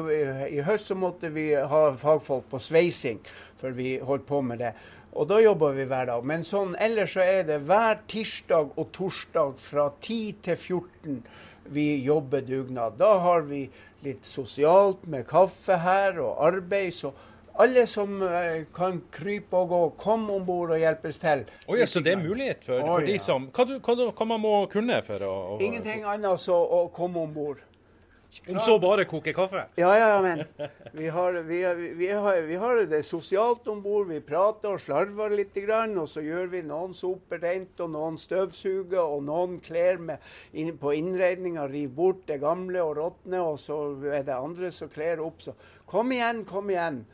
[0.55, 3.19] I høst så måtte vi ha fagfolk på sveising,
[3.59, 4.73] for vi holdt på med det.
[5.13, 6.25] Og da jobber vi hver dag.
[6.25, 11.21] Men sånn ellers så er det hver tirsdag og torsdag fra 10 til 14
[11.69, 12.97] vi jobber dugnad.
[12.97, 13.67] Da har vi
[14.05, 16.93] litt sosialt med kaffe her og arbeid.
[16.95, 17.13] Så
[17.59, 21.45] alle som uh, kan krype og gå, kom om bord og hjelpes til.
[21.67, 23.11] Oh, ja, så det er mulighet for, for oh, ja.
[23.11, 26.53] de som hva, du, hva, hva, man må kunne for å, å Ingenting annet enn
[26.55, 27.65] å komme om bord.
[28.45, 29.63] Om så bare koke kaffe?
[29.79, 30.43] Ja, ja, ja men
[30.93, 31.59] vi har, vi,
[31.97, 34.07] vi har, vi har det sosialt om bord.
[34.11, 35.57] Vi prater og slarver litt.
[35.57, 39.97] Og så gjør vi noen soper rent, og noen støvsuger, og noen kler
[40.53, 43.79] inn, på innredninga, river bort det gamle og råtne, og så
[44.13, 45.41] er det andre som kler opp.
[45.41, 45.57] Så
[45.89, 47.07] kom igjen, kom igjen.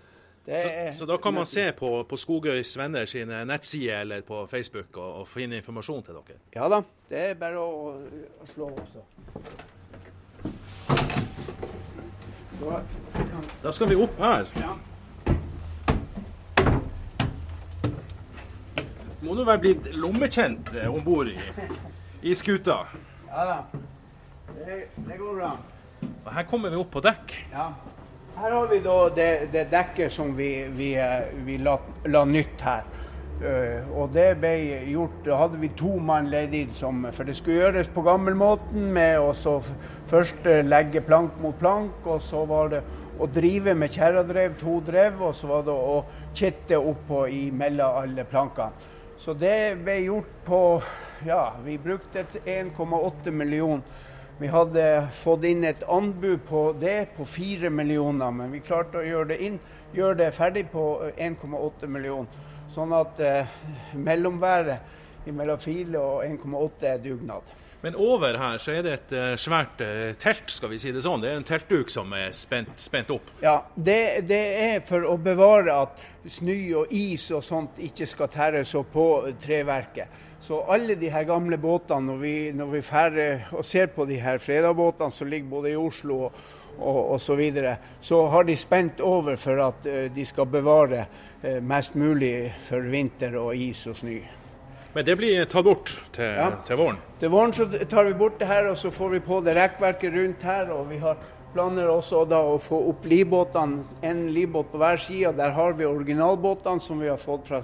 [0.45, 4.97] Så, så, da kan man se på, på Skogøys venner sine nettsider eller på Facebook
[4.97, 6.37] og, og finne informasjon til dere?
[6.53, 7.95] Ja da, det er bare å,
[8.45, 9.01] å slå også.
[13.63, 14.45] Da skal vi opp her.
[19.25, 21.35] Må du være blitt lommekjent eh, om bord i,
[22.21, 22.83] i skuta?
[23.31, 23.57] Ja da.
[24.53, 25.55] Det, det, går bra.
[26.21, 27.33] Og her kommer vi opp på dekk.
[27.51, 27.71] Ja.
[28.35, 31.77] Her har vi da det, det dekket som vi, vi, eh, vi la,
[32.11, 32.83] la nytt her.
[33.35, 34.53] Uh, og det ble
[34.87, 38.85] gjort Da hadde vi to mann leid inn, som, for det skulle gjøres på gammelmåten
[38.95, 39.57] med å
[40.07, 42.79] først uh, legge plank mot plank, og så var det
[43.19, 45.97] å drive med kjerradrev, to drev, og så var det å
[46.35, 48.91] kitte oppå imellom alle plankene.
[49.19, 50.61] Så det ble gjort på
[51.25, 53.83] Ja, vi brukte 1,8 millioner.
[54.39, 59.05] Vi hadde fått inn et anbud på det på 4 millioner, men vi klarte å
[59.05, 59.59] gjøre det, inn,
[59.95, 60.83] gjøre det ferdig på
[61.15, 62.41] 1,8 millioner.
[62.75, 63.53] Sånn at eh,
[63.95, 67.55] mellomværet mellom 4 og 1,8 er dugnad.
[67.85, 71.03] Men over her så er det et uh, svært uh, telt, skal vi si det
[71.05, 71.21] sånn.
[71.21, 73.29] Det er en teltduk som er spent, spent opp.
[73.43, 78.31] Ja, det, det, er for å bevare at snø og is og sånt ikke skal
[78.33, 79.05] tæres opp på
[79.43, 80.23] treverket.
[80.45, 84.19] Så alle de her gamle båtene, når vi, når vi færre og ser på de
[84.21, 86.41] her fredagbåtene som ligger både i Oslo og,
[86.75, 91.07] og, og så, videre, så har de spent over for at uh, de skal bevare
[91.45, 94.17] Eh, mest mulig for vinter og is og snø.
[94.95, 96.47] Men det blir tatt bort til, ja.
[96.65, 96.97] til, våren?
[97.21, 100.15] Til våren så tar vi bort det her, og så får vi på det rekkverket
[100.15, 100.71] rundt her.
[100.73, 101.19] og vi har
[101.53, 105.35] planer også da å få opp livbåtene, en livbåt på hver side.
[105.37, 107.61] Der har vi originalbåtene som vi har fått, fra,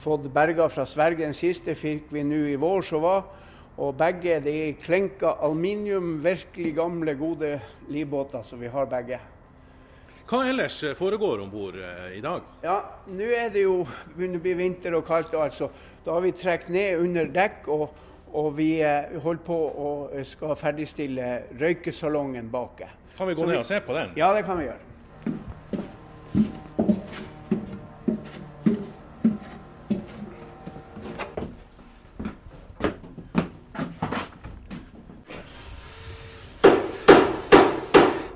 [0.00, 1.26] fått berga fra Sverige.
[1.26, 3.26] Den siste fikk vi nå i vår som var.
[3.80, 7.54] Og begge de er klenka aluminium, virkelig gamle, gode
[7.88, 9.20] livbåter, så vi har begge.
[10.30, 12.44] Hva ellers foregår om bord eh, i dag?
[12.62, 12.76] Ja,
[13.10, 13.80] Nå er det jo
[14.14, 15.32] begynner å bli vinter og kaldt.
[15.34, 15.70] altså.
[16.04, 17.88] Da har vi trukket ned under dekk, og,
[18.30, 22.84] og vi eh, holder på å eh, skal ferdigstille røykesalongen bak.
[23.16, 24.14] Kan vi gå Så ned vi, og se på den?
[24.20, 25.34] Ja, det kan vi gjøre.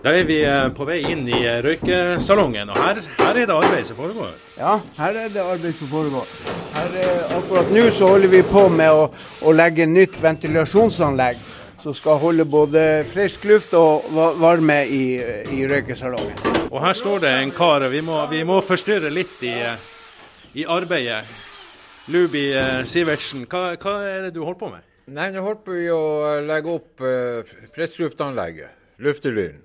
[0.05, 3.55] Da er vi eh, på vei inn i eh, røykesalongen, og her, her, er det
[3.55, 4.35] arbeid som foregår?
[4.59, 6.29] Ja, her er det arbeid som foregår.
[6.75, 9.07] Her, eh, akkurat nå så holder vi på med å,
[9.41, 11.41] å legge nytt ventilasjonsanlegg
[11.81, 14.05] som skal holde både frisk luft og
[14.45, 15.03] varme i,
[15.57, 16.37] i røykesalongen.
[16.69, 19.57] Og her står det en kar, og vi må, vi må forstyrre litt i,
[20.53, 21.23] i arbeidet.
[22.13, 22.51] Lubi
[22.85, 24.85] Sivertsen, hva, hva, er det du holder på med?
[25.17, 26.03] Nei, Nå holder vi å
[26.45, 29.63] legge opp eh, friskluftanlegget, luftelyren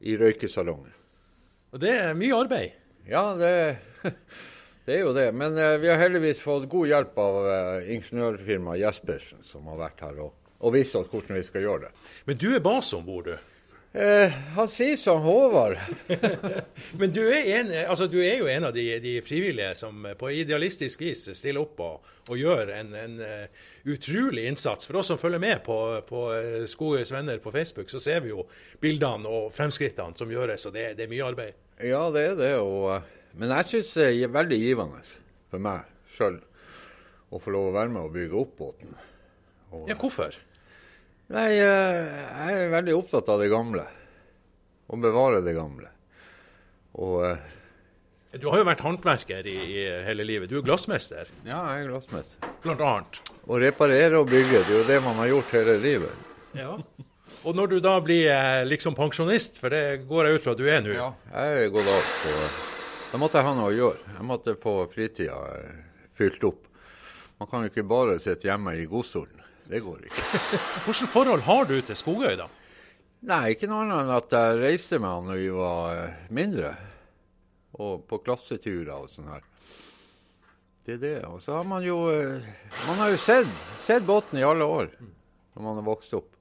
[0.00, 0.94] i røykesalongen.
[1.72, 2.76] Og Det er mye arbeid?
[3.08, 3.52] Ja, det,
[4.86, 5.28] det er jo det.
[5.34, 10.02] Men eh, vi har heldigvis fått god hjelp av eh, ingeniørfirmaet Jespersen, som har vært
[10.06, 11.94] her og, og vist oss hvordan vi skal gjøre det.
[12.28, 13.54] Men du er base om bord, du?
[13.92, 15.78] Eh, han sier som Håvard.
[17.00, 20.32] Men du er, en, altså, du er, jo en av de, de, frivillige som på
[20.36, 24.88] idealistisk vis stiller opp og, og gjør en, en uh, utrolig innsats.
[24.88, 25.76] For oss som følger med på,
[26.08, 28.44] på uh, Skogøys venner på Facebook, så ser vi jo
[28.82, 31.62] bildene og fremskrittene som gjøres, og det, det er mye arbeid.
[31.78, 32.52] Ja, det er det.
[32.60, 35.04] Og, uh, men jeg syns det er veldig givende
[35.48, 36.40] for meg sjøl
[37.28, 38.94] å få lov å være med og bygge opp båten.
[39.68, 40.36] Og, ja, hvorfor?
[41.28, 43.84] Nei, eh, jeg er veldig opptatt av det gamle.
[44.88, 45.90] Å bevare det gamle.
[46.96, 47.50] Og eh,
[48.36, 50.50] Du har jo vært håndverker i, i, hele livet.
[50.50, 51.30] Du er glassmester?
[51.46, 52.50] Ja, jeg er glassmester.
[52.60, 53.20] Blant annet?
[53.48, 56.26] Å reparere og bygge, det er jo det man har gjort hele livet.
[56.58, 56.74] Ja.
[57.48, 60.60] Og når du da blir eh, liksom pensjonist, for det går jeg ut fra at
[60.60, 60.92] du er nå?
[60.92, 62.10] Ja, jeg er gått av.
[62.20, 62.34] Så
[63.14, 64.16] da måtte jeg ha noe å gjøre.
[64.18, 65.38] Jeg måtte få fritida
[66.18, 66.66] fylt opp.
[67.40, 69.40] Man kan jo ikke bare sitte hjemme i godstolen.
[69.68, 70.26] Det går ikke.
[70.84, 72.50] Hvilket forhold har du til Skogøy, da?
[73.28, 76.76] Nei, ikke noe annet enn at jeg reiste med han når vi var eh, mindre.
[77.78, 79.44] Og på klasseturer og sånn her.
[80.86, 81.14] Det er det.
[81.28, 82.44] Og så har man jo eh,
[82.86, 84.90] Man har jo sett, sett båten i alle år
[85.58, 86.34] når man har vokst opp.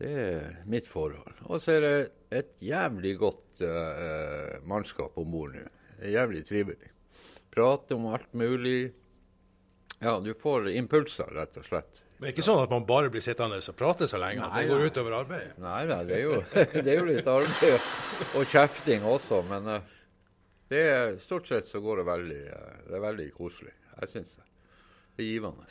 [0.00, 1.42] Det er mitt forhold.
[1.44, 1.96] Og så er det
[2.32, 5.66] et jævlig godt uh, mannskap om bord nå.
[6.08, 6.88] Jævlig trivelig.
[7.52, 8.94] Prate om alt mulig.
[10.00, 12.00] Ja, du får impulser, rett og slett.
[12.20, 14.52] Men det er ikke sånn at man bare blir sittende og prate så lenge at
[14.52, 15.54] det går utover arbeidet?
[15.56, 16.34] Nei, nei det, er jo,
[16.74, 19.38] det, er jo, litt arbeid og kjefting også.
[19.48, 19.94] Men uh,
[20.68, 23.72] det er, stort sett så går det veldig, uh, det er veldig koselig.
[23.94, 24.44] Jeg syns det.
[25.16, 25.64] Det er givende.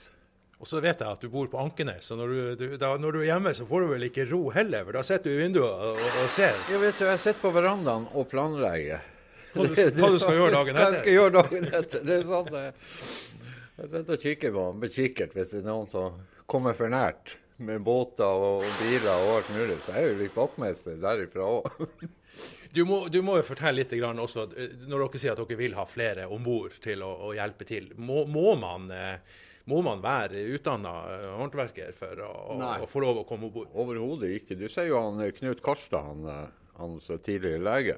[0.58, 3.14] Og så vet jeg at du bor på Ankenes, så når du, du, da, når
[3.14, 5.44] du, er hjemme, så får du vel ikke ro heller, for da sitter du i
[5.44, 6.58] vinduet og, og, ser?
[6.74, 9.06] Ja, vet du, jeg sitter på verandaen og planlegger.
[9.54, 10.82] Hva du, hva du skal gjøre dagen etter?
[10.90, 12.04] Hva jeg skal gjøre dagen etter.
[12.10, 12.60] Det er sånn,
[13.80, 16.18] jeg sitter og kikker på med kikkert hvis det er noen som
[16.50, 19.78] kommer for nært med båter og, og biler og alt mulig.
[19.84, 21.70] Så jeg er jo vaktmester derifra òg.
[22.70, 25.74] Du må, du må, jo fortelle litt også, eh, når dere sier at dere vil
[25.74, 27.88] ha flere om bord til å, å, hjelpe til.
[27.98, 33.24] Må, må, man, eh, må man, være utdanna eh, håndverker for å, å, få lov
[33.24, 33.74] å komme om bord?
[33.74, 34.60] Overhodet ikke.
[34.60, 37.98] Du ser jo han Knut Karstad, han, han tidligere lege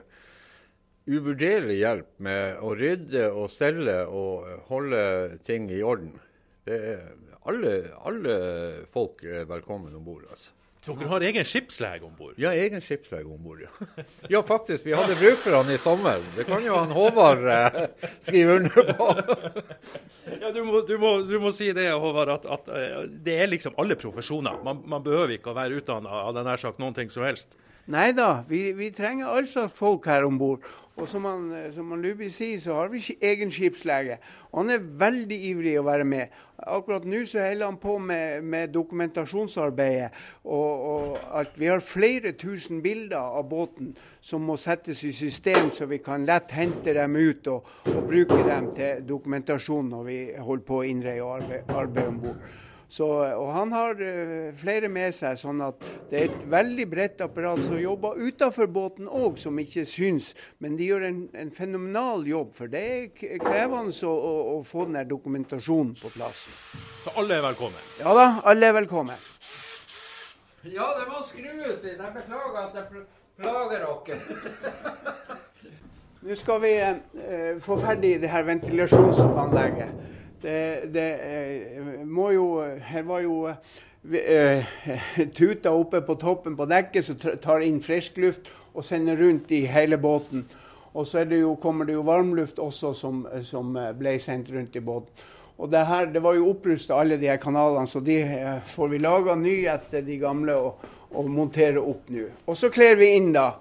[1.11, 5.03] uvurderlig hjelp med å rydde og stelle og holde
[5.43, 6.13] ting i orden.
[7.49, 7.75] Alle,
[8.05, 8.33] alle
[8.93, 10.25] folk er velkommen om bord.
[10.29, 10.51] Altså.
[10.81, 12.33] Dere har egen skipslege om bord?
[12.41, 13.59] Ja, egen skipslege om bord.
[13.61, 14.05] Ja.
[14.33, 14.85] ja, faktisk.
[14.85, 16.23] Vi hadde bruk for han i sommer.
[16.33, 17.83] Det kan jo han Håvard eh,
[18.17, 19.09] skrive under på.
[20.41, 23.51] ja, du må, du, må, du må, si det, Håvard, at, at, eh, det er
[23.51, 24.57] liksom alle profesjoner.
[24.65, 27.53] Man, man behøver ikke å være utdanna av nær sagt noen ting som helst.
[27.91, 30.65] Nei da, vi, vi trenger all slags folk her om bord.
[30.99, 34.17] Og som han, som han Luby sier, så har vi ikke egen skipslege.
[34.51, 36.33] Og han er veldig ivrig å være med.
[36.61, 40.11] Akkurat nå så holder han på med, med dokumentasjonsarbeidet.
[40.43, 45.71] Og, og, at vi har flere tusen bilder av båten som må settes i system,
[45.71, 50.19] så vi kan lett hente dem ut og, og bruke dem til dokumentasjon når vi
[50.37, 52.51] holder på å innreie og arbeide, arbeide om bord.
[52.91, 55.79] Så, og han har uh, flere med seg, sånn at
[56.11, 60.33] det er et veldig bredt apparat som jobber utenfor båten òg, som ikke syns.
[60.59, 64.89] Men de gjør en, en, fenomenal jobb, for det er krevende å, å, å få
[64.89, 66.43] den dokumentasjonen på plass.
[67.05, 67.89] Så alle er velkommen?
[68.01, 69.23] Ja da, alle er velkommen.
[70.67, 71.95] Ja, det må skrues litt.
[71.95, 73.05] Jeg beklager at jeg
[73.39, 75.39] plager dere.
[76.21, 80.20] Nå skal vi eh, få ferdig det her ventilasjonsanlegget.
[80.41, 82.45] Det, det eh, må jo
[82.81, 84.71] Her var jo uh,
[85.37, 89.65] tuta oppe på toppen på dekket som tar inn frisk luft og sender rundt i
[89.69, 90.45] hele båten.
[90.93, 94.83] Og så det jo, kommer det jo varmluft også som, som, ble sendt rundt i
[94.83, 95.29] båten.
[95.61, 98.17] Og det, her, det var jo opprusta alle de her kanalene, så de
[98.65, 102.25] får vi laga ny etter de gamle og, og montere opp nå.
[102.47, 103.51] Og så kler vi inn, da.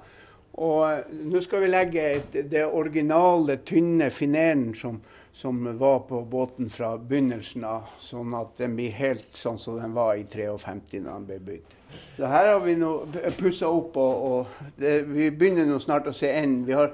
[0.61, 4.99] Og nå skal vi legge et, det originale, tynne fineren som,
[5.33, 9.95] som var på båten fra begynnelsen av, sånn at den blir helt sånn som den
[9.95, 11.77] var i 53 da den ble bygd.
[12.17, 12.91] Så her har vi nå
[13.39, 16.67] pussa opp, og, og det, vi begynner nå snart å se enden.
[16.69, 16.93] Vi har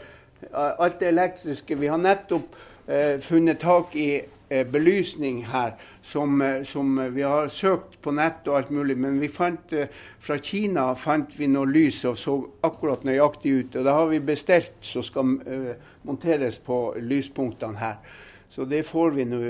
[0.53, 1.77] alt det elektriske.
[1.77, 7.49] Vi har nettopp eh, funnet tak i eh, belysning her, som, eh, som, vi har
[7.49, 8.97] søkt på nett og alt mulig.
[8.97, 9.89] Men vi fant eh,
[10.21, 13.77] fra Kina fant vi noe lys og så akkurat nøyaktig ut.
[13.77, 15.75] Og det har vi bestilt som skal eh,
[16.07, 17.99] monteres på lyspunktene her.
[18.49, 19.41] Så det får vi nå.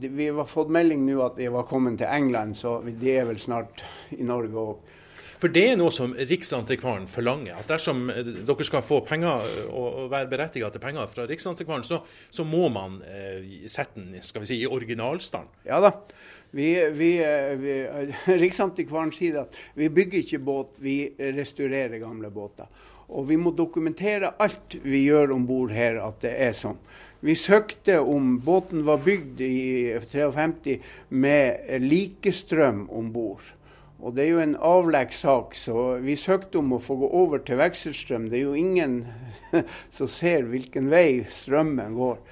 [0.00, 3.38] Vi har fått melding nå at de var kommet til England, så de er vel
[3.38, 3.84] snart
[4.16, 4.96] i Norge òg.
[5.40, 7.56] For det er noe som Riksantikvaren forlanger.
[7.56, 12.44] At dersom dere skal få penger og være berettiget til penger fra Riksantikvaren, så, så
[12.44, 15.48] må man eh, sette den skal vi si, i originalstand.
[15.64, 15.94] Ja da.
[16.52, 17.10] Vi, vi,
[17.62, 17.74] vi,
[18.44, 20.98] Riksantikvaren sier at vi bygger ikke båt, vi
[21.38, 22.68] restaurerer gamle båter.
[23.10, 26.78] Og vi må dokumentere alt vi gjør om bord her, at det er sånn.
[27.20, 29.56] Vi søkte om båten var bygd i
[30.08, 30.78] 53
[31.12, 33.44] med likestrøm om bord.
[34.00, 37.42] Og det er jo en avlegg sak, så vi søkte om å få gå over
[37.44, 38.30] til vekselstrøm.
[38.32, 39.02] Det er jo ingen
[39.96, 42.22] som ser hvilken vei strømmen går.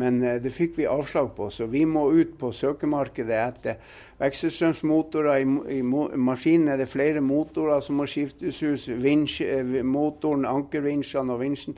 [0.00, 5.44] Men eh, det fikk vi avslag på, så vi må ut på søkemarkedet etter vekselstrømsmotorer.
[5.44, 8.88] I, i maskinen er det flere motorer som må skiftes ut.
[9.04, 11.76] Vinsj, eh, motoren, ankervinsjene og vinsjen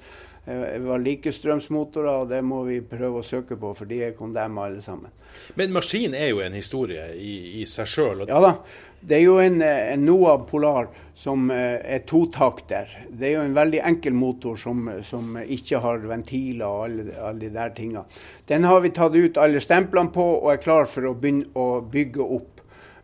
[0.51, 4.69] eh, var likestrømsmotorer, og det må vi prøve å søke på, for de er kondemna
[4.69, 5.13] alle sammen.
[5.55, 8.25] Men maskin er jo en historie i, i seg sjøl?
[8.29, 8.55] Ja da.
[9.01, 12.91] Det er jo en, en Noah Polar som eh, er totakter.
[13.09, 17.41] Det er jo en veldig enkel motor som, som ikke har ventiler og alle, alle,
[17.41, 18.05] de der tingene.
[18.51, 21.81] Den har vi tatt ut alle stemplene på og er klar for å begynne å
[21.81, 22.60] bygge opp.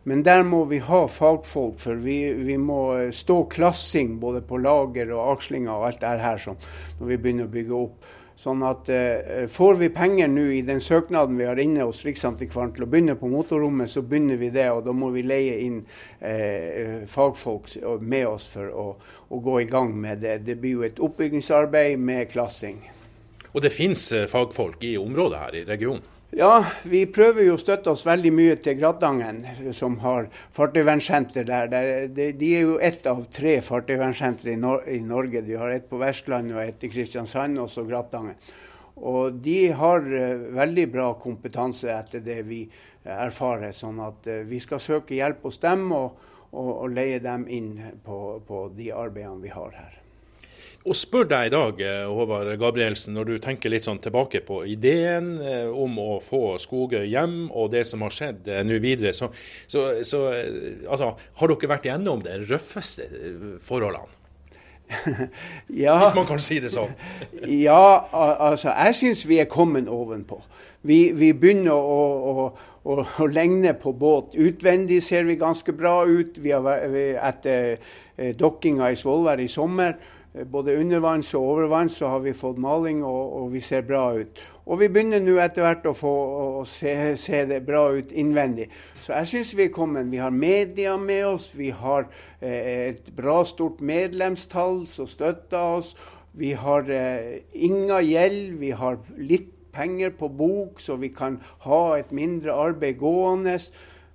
[0.07, 5.11] Men der må vi ha fagfolk, for vi, vi må stå klassing både på lager
[5.11, 6.61] og akslinger og alt det her sånn,
[7.01, 8.07] når vi begynner å bygge opp.
[8.37, 12.75] Sånn at eh, Får vi penger nå i den søknaden vi har inne hos Riksantikvaren
[12.75, 14.69] til å begynne på motorrommet, så begynner vi det.
[14.71, 15.79] Og da må vi leie inn
[16.21, 18.91] eh, fagfolk med oss for å,
[19.27, 20.37] å, gå i gang med det.
[20.45, 22.77] Det blir jo et oppbyggingsarbeid med klassing.
[23.57, 26.03] Og det finnes eh, fagfolk i området her i regionen?
[26.37, 29.39] Ja, vi prøver jo å støtte oss veldig mye til Gratangen,
[29.73, 31.71] som har fartøyvernsenter der.
[32.13, 35.41] De, er jo ett av tre fartøyvernsentre i, Nor i, Norge.
[35.41, 38.37] De har ett på Vestlandet og ett i Kristiansand, og så Gratangen.
[38.97, 42.65] Og de har uh, veldig bra kompetanse etter det vi
[43.07, 43.71] erfarer.
[43.73, 46.19] Sånn at uh, vi skal søke hjelp hos dem og,
[46.51, 47.71] og, og leie dem inn
[48.03, 50.03] på, på de arbeidene vi har her.
[50.87, 54.61] Og spør deg i dag, eh, Håvard Gabrielsen, når du tenker litt sånn tilbake på
[54.71, 59.11] ideen eh, om å få Skogøy hjem og det som har skjedd eh, nå videre,
[59.15, 59.27] så,
[59.67, 60.21] så, så
[60.87, 63.09] altså, har dere vært igjennom de røffeste
[63.67, 64.15] forholdene?
[65.83, 66.95] ja, Hvis man kan si det sånn.
[67.67, 70.39] ja, altså jeg syns vi er kommet ovenpå.
[70.87, 72.49] Vi, vi begynner å, å,
[72.87, 74.37] å, å, legne på båt.
[74.39, 76.39] Utvendig ser vi ganske bra ut.
[76.39, 76.85] Vi har,
[77.27, 77.75] etter
[78.39, 79.97] dokkinga i Svolvær i sommer
[80.45, 84.41] både undervanns og overvanns så har vi fått maling, og, og, vi ser bra ut.
[84.65, 86.13] Og vi begynner nå etter hvert å få
[86.59, 88.67] å se, se, det bra ut innvendig.
[89.01, 90.11] Så jeg syns vi er kommet.
[90.11, 92.07] Vi har media med oss, vi har
[92.41, 95.95] eh, et bra stort medlemstall som støtter oss.
[96.37, 101.81] Vi har eh, inga gjeld, vi har litt penger på bok, så vi kan ha
[101.97, 103.59] et mindre arbeid gående.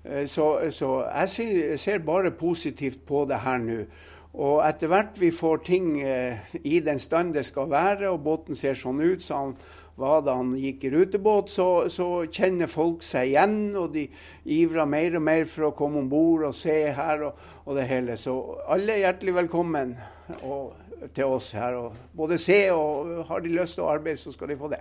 [0.05, 3.85] Eh, så, så jeg ser bare positivt på det her nå.
[4.33, 8.57] Og etter hvert vi får ting eh, i den stand det skal være, og båten
[8.57, 9.57] ser sånn ut så han
[10.01, 14.07] var da han gikk i rutebåt, så, så, kjenner folk seg igjen, og de
[14.49, 17.85] ivrer mer og mer for å komme om bord og se her og, og, det
[17.91, 18.17] hele.
[18.17, 18.39] Så
[18.73, 19.95] alle er hjertelig velkommen
[20.41, 20.73] og,
[21.13, 21.77] til oss her.
[21.77, 24.81] Og både se og har de lyst til å arbeide, så skal de få det.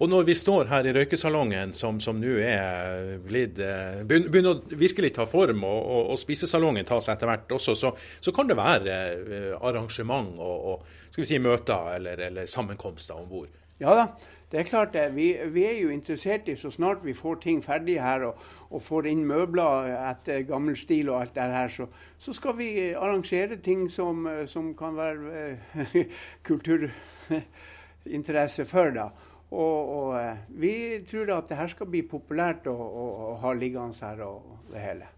[0.00, 4.78] Og når vi står her i røykesalongen, som, som nå er blitt eh, Begynner å
[4.80, 7.90] virkelig ta form, og, og, og spisesalongen tas etter hvert også, så,
[8.24, 13.14] så kan det være eh, arrangement og, og skal vi si, møter eller, eller sammenkomster
[13.20, 13.52] om bord.
[13.80, 14.04] Ja da,
[14.52, 15.14] det er klart det.
[15.16, 18.34] Vi, vi, er jo interessert i så snart vi får ting ferdig her og,
[18.72, 21.84] og får inn møbler etter gammel stil og alt det her, så,
[22.16, 26.08] så skal vi arrangere ting som, som kan være eh,
[26.48, 28.90] kulturinteresse for.
[28.96, 29.10] da.
[29.50, 30.72] Og, og, eh, vi
[31.06, 34.82] tror at det her skal bli populært å, å, å ha liggende her og det
[34.84, 35.08] hele.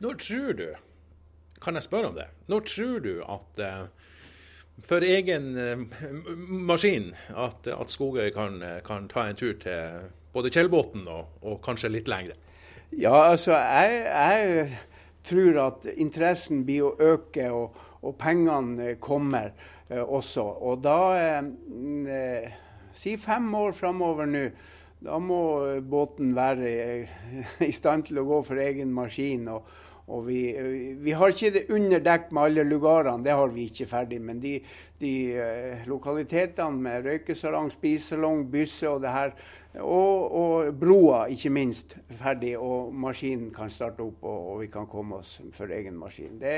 [0.00, 0.68] Når tror du,
[1.62, 3.82] kan jeg spørre om det, når tror du at uh,
[4.82, 6.00] for egen uh,
[6.72, 11.92] maskin at, at Skogøy kan, kan, ta en tur til både Kjellbotn og, og, kanskje
[11.92, 12.38] litt lengre?
[12.96, 14.80] Ja, altså jeg, jeg,
[15.22, 19.52] tror at interessen blir å øke og, og pengene kommer
[19.92, 20.42] også.
[20.42, 20.96] Og da
[22.94, 24.46] Si fem år framover nå.
[25.02, 25.38] Da må
[25.90, 26.68] båten være
[27.70, 29.48] i stand til å gå for egen maskin.
[29.50, 29.66] og,
[30.12, 30.40] og vi,
[30.98, 34.20] vi, har ikke det underdekt med alle lugarene, det har vi ikke ferdig.
[34.20, 34.56] Men de,
[35.00, 35.12] de
[35.86, 39.34] lokalitetene med røykesalong, spisesalong, bysse og det her,
[39.80, 42.56] og, og, broa ikke minst, ferdig.
[42.58, 46.38] Og maskinen kan starte opp, og, og vi kan komme oss for egen maskin.
[46.42, 46.56] Det,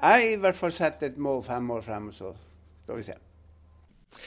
[0.00, 2.32] jeg i hvert fall setter et mål fem år frem, så
[2.84, 3.18] skal vi se.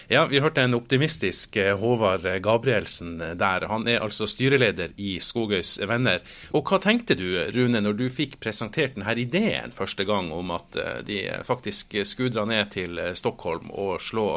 [0.08, 3.66] Ja, vi hørte en optimistisk eh, Håvard Gabrielsen der.
[3.72, 6.20] Han er altså styreleder i Skogøys Venner.
[6.52, 10.80] Og hva tenkte du, Rune, når du fikk presentert denne ideen første gang om at
[10.80, 14.28] eh, de faktisk skulle ned til eh, Stockholm og slå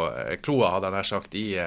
[0.42, 1.58] kloa, hadde nær sagt, i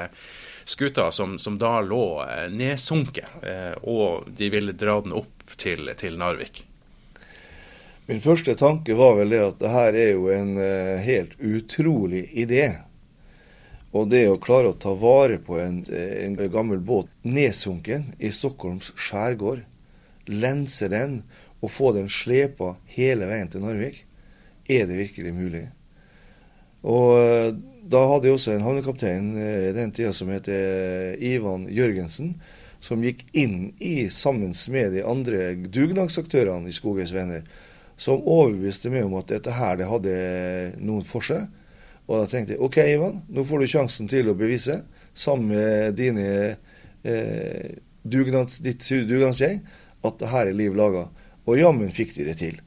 [0.69, 2.21] skuta som, som, da lå
[2.53, 3.41] nedsunket,
[3.89, 6.61] og de ville dra den opp til, til Narvik?
[8.09, 10.53] Min første tanke var vel det at det her er jo en
[11.01, 12.67] helt utrolig idé.
[13.89, 18.91] Og det å klare å ta vare på en, en gammel båt nedsunken i Stockholms
[18.99, 19.63] skjærgård,
[20.29, 21.23] lense den
[21.59, 24.03] og få den slepa hele veien til Narvik,
[24.69, 25.65] er det virkelig mulig?
[26.85, 27.49] Og eh,
[27.89, 30.53] da hadde jeg også en havnekaptein eh, i den tida som heter
[31.17, 32.35] eh, Ivan Jørgensen,
[32.79, 37.43] som gikk inn i sammen med de andre dugnadsaktørene i Skogøys Venner,
[37.99, 40.13] som overbeviste meg om at dette her det hadde
[40.79, 41.49] noen for seg.
[42.09, 44.81] Og da tenkte jeg OK, Ivan, nå får du sjansen til å bevise,
[45.13, 46.25] sammen med dine
[47.05, 49.61] eh, dugnads, ditt dugnadsgjeng,
[50.01, 51.05] at det her er liv laga.
[51.45, 52.57] Og jammen fikk de det til.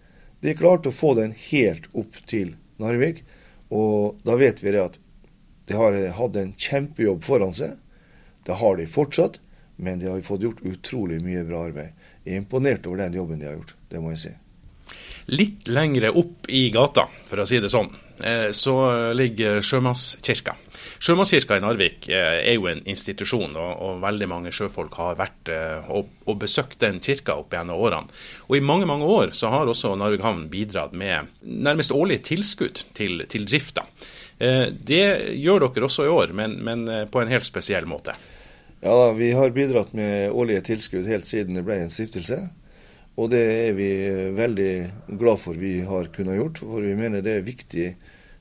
[0.43, 3.23] De klarte å få den helt opp til Narvik.
[3.75, 4.99] Og da vet vi det at
[5.71, 7.79] de har hatt en kjempejobb foran seg.
[8.47, 9.39] Det har de fortsatt,
[9.77, 11.99] men de har fått gjort utrolig mye bra arbeid.
[12.23, 14.35] Jeg er imponert over den jobben de har gjort, det må jeg si.
[15.33, 17.89] Litt lengre opp i gata, for å si det sånn,
[18.21, 18.75] eh, så
[19.17, 20.53] ligger Sjømannskirka.
[21.01, 25.89] Sjømannskirka i Narvik eh, er jo en institusjon, og, veldig mange sjøfolk har vært eh,
[25.89, 28.13] og, besøkt den kirka opp gjennom årene.
[28.51, 32.85] Og I mange mange år så har også Narvik havn bidratt med nærmest årlige tilskudd
[32.93, 33.87] til, til drifta.
[34.43, 35.05] Det
[35.39, 36.83] gjør dere også i år, men, men
[37.15, 38.17] på en helt spesiell måte.
[38.83, 42.41] Ja, vi har bidratt med årlige tilskudd helt siden det ble en stiftelse.
[43.21, 43.91] Og det er vi
[44.33, 44.73] veldig
[45.21, 47.89] glad for vi har kunnet gjort, for vi mener det er viktig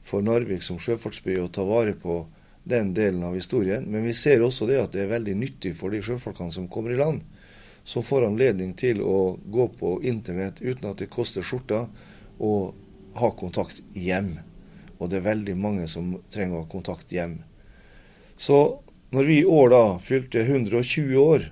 [0.07, 2.23] for Narvik som sjøfartsby å ta vare på
[2.63, 3.83] den delen av historien.
[3.91, 6.95] Men vi ser også det at det er veldig nyttig for de sjøfolkene som kommer
[6.95, 7.25] i land,
[7.83, 11.87] som får anledning til å gå på internett uten at det koster skjorta,
[12.41, 12.73] og
[13.19, 14.37] ha kontakt hjem.
[15.01, 17.41] Og det er veldig mange som trenger å ha kontakt hjem.
[18.39, 21.49] Så når vi i år da fylte 120 år,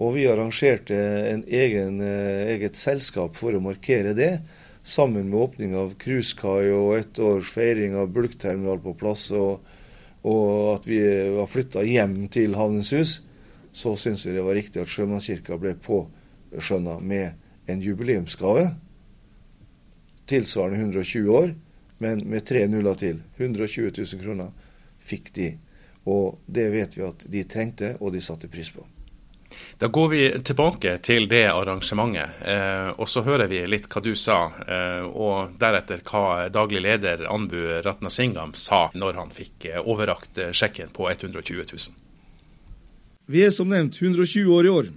[0.00, 0.96] og vi arrangerte
[1.28, 4.40] en egen, eh, eget selskap for å markere det,
[4.82, 9.60] sammen med åpning av cruisekai og ett års feiring av bulkterminal på plass, og,
[10.24, 11.00] og at vi
[11.36, 13.20] var flytta hjem til Havnens Hus,
[13.72, 17.32] så syns vi det var riktig at Sjømannskirka ble påskjønna med
[17.70, 18.72] en jubileumsgave.
[20.26, 21.54] Tilsvarende 120 år,
[22.02, 23.22] men med tre nuller til.
[23.36, 24.50] 120 000 kroner
[24.98, 25.52] fikk de.
[26.10, 28.84] Og det vet vi at de trengte, og de satte pris på.
[29.78, 34.12] Da går vi tilbake til det arrangementet, eh, og så hører vi litt hva du
[34.18, 40.38] sa, eh, og deretter hva daglig leder Anbu Ratnasingam sa når han fikk eh, overrakt
[40.54, 41.98] sjekken på 120 000.
[43.32, 44.92] Vi er som nevnt 120 år i år.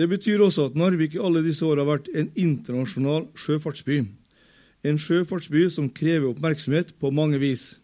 [0.00, 4.00] Det betyr også at Narvik i alle disse år har vært en internasjonal sjøfartsby.
[4.86, 7.80] En sjøfartsby som krever oppmerksomhet på mange vis.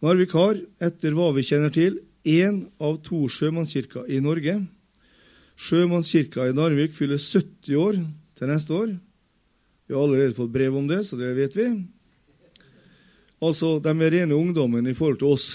[0.00, 4.60] Narvik har, etter hva vi kjenner til, én av to sjømannskirker i Norge.
[5.58, 7.96] Sjømannskirka i Narvik fyller 70 år
[8.38, 8.92] til neste år.
[9.88, 11.66] Vi har allerede fått brev om det, så det vet vi.
[13.42, 15.48] Altså, de er rene ungdommen i forhold til oss.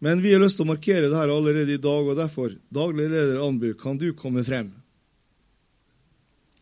[0.00, 3.10] Men vi har lyst til å markere det her allerede i dag, og derfor, daglig
[3.12, 4.72] leder Anbu, kan du komme frem?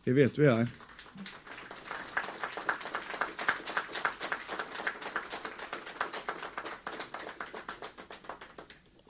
[0.05, 0.67] Jeg vet du er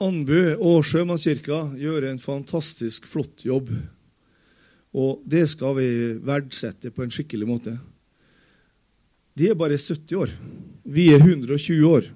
[0.00, 3.68] Anbø og Sjømannskirka gjør en fantastisk flott jobb.
[4.96, 5.88] Og det skal vi
[6.24, 7.74] verdsette på en skikkelig måte.
[9.36, 10.32] De er bare 70 år.
[10.88, 12.08] Vi er 120 år.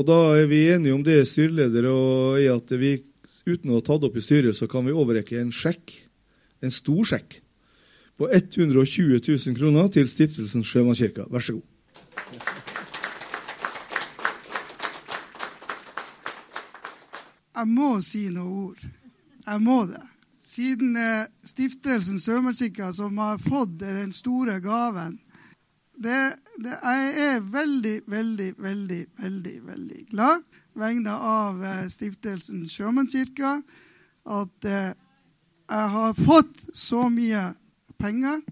[0.00, 2.96] Og da er vi enige om det, styreleder, og i at vi
[3.44, 5.92] uten å ha tatt opp i styret, så kan vi overrekke en sjekk,
[6.64, 7.42] en stor sjekk,
[8.16, 11.28] på 120 000 kroner til Stiftelsen Sjømannskirka.
[11.32, 12.51] Vær så god.
[17.62, 18.86] Jeg må si noen ord.
[19.46, 20.02] Jeg må det.
[20.42, 25.20] Siden eh, stiftelsen Sørmannskirka som har fått den store gaven
[26.02, 30.42] det, det, Jeg er veldig, veldig, veldig, veldig veldig glad
[30.74, 33.58] vegne av eh, stiftelsen Sjømannskirka
[34.32, 34.92] at eh,
[35.72, 37.52] jeg har fått så mye
[38.02, 38.42] penger,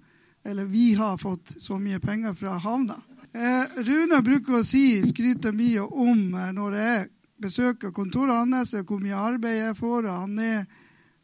[0.47, 3.01] eller vi har fått så mye penger fra havna.
[3.33, 7.09] Eh, Rune bruker å si, skryter mye om når er
[7.41, 10.07] besøker kontoret hans, hvor mye arbeid jeg får.
[10.07, 10.67] og Han er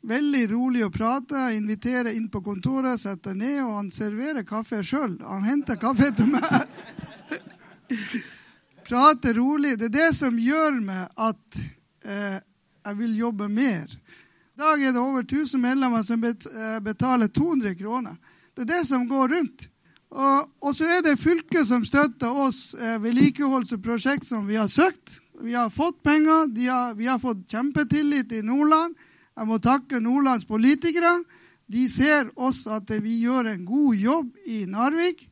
[0.07, 1.37] veldig rolig å prate.
[1.49, 5.19] Jeg inviterer inn på kontoret, setter ned, og han serverer kaffe sjøl.
[5.25, 6.67] Han henter kaffe til meg.
[8.89, 9.77] Prater rolig.
[9.79, 11.61] Det er det som gjør meg at
[12.07, 12.39] eh,
[12.87, 13.91] jeg vil jobbe mer.
[14.57, 18.15] I dag er det over 1000 medlemmer som eh, betaler 200 kroner.
[18.55, 19.67] Det er det som går rundt.
[20.17, 25.19] Og, og så er det fylket som støtter oss eh, vedlikeholdsprosjekt som vi har søkt.
[25.41, 26.49] Vi har fått penger.
[26.71, 28.95] Har, vi har fått kjempetillit i Nordland.
[29.37, 31.21] Jeg må takke Nordlands politikere.
[31.67, 35.27] De ser også at vi gjør en god jobb i Narvik.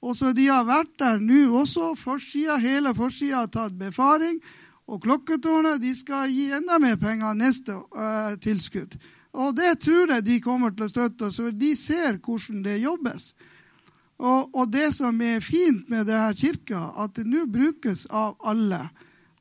[0.00, 1.94] Og De har vært der nå også.
[1.98, 4.38] Forsida, hele forsida har tatt befaring.
[4.86, 8.96] Og Klokketårnet de skal gi enda mer penger neste uh, tilskudd.
[9.36, 12.78] Og det tror jeg de kommer til å støtte oss, for de ser hvordan det
[12.80, 13.34] jobbes.
[14.18, 18.88] Og, og, det som er fint med denne kirka, at det nå brukes av alle.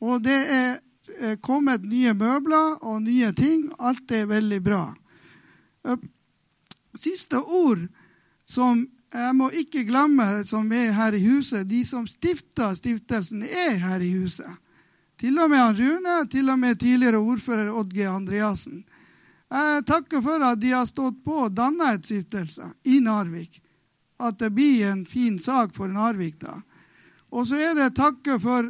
[0.01, 3.69] Og det er kommet nye møbler og nye ting.
[3.79, 4.83] Alt er veldig bra.
[6.97, 7.87] Siste ord
[8.47, 11.67] som jeg må ikke glemme, som er her i huset.
[11.67, 14.49] De som stifta stiftelsen, er her i huset.
[15.17, 18.05] Til og med Rune, til og med tidligere ordfører Odd G.
[18.05, 18.83] Andreassen.
[19.47, 23.61] Jeg takker for at de har stått på og danna et stiftelse i Narvik.
[24.19, 26.59] At det blir en fin sak for Narvik da.
[27.31, 28.69] Og så er det takke for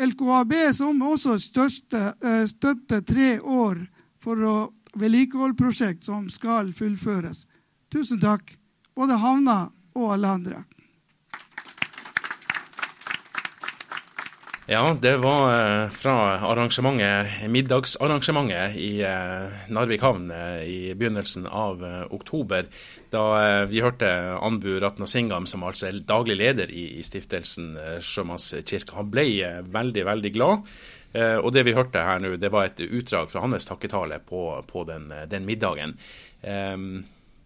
[0.00, 2.14] LKAB, som også største,
[2.50, 3.84] støtter tre år
[4.22, 4.56] for å
[4.98, 7.44] vedlikeholdsprosjekt som skal fullføres.
[7.92, 8.56] Tusen takk,
[8.94, 9.58] både havna
[9.94, 10.62] og alle andre.
[14.66, 19.02] Ja, det var fra arrangementet, middagsarrangementet i
[19.68, 20.30] Narvik havn
[20.64, 22.70] i begynnelsen av oktober.
[23.12, 23.24] Da
[23.68, 24.08] vi hørte
[24.40, 28.96] Anbu Ratnasingam, som altså er daglig leder i, stiftelsen Sjømannskirka.
[29.02, 29.26] Han ble
[29.68, 30.72] veldig, veldig glad.
[31.44, 34.86] Og det vi hørte her nå, det var et utdrag fra hans takketale på, på
[34.88, 35.92] den, den, middagen.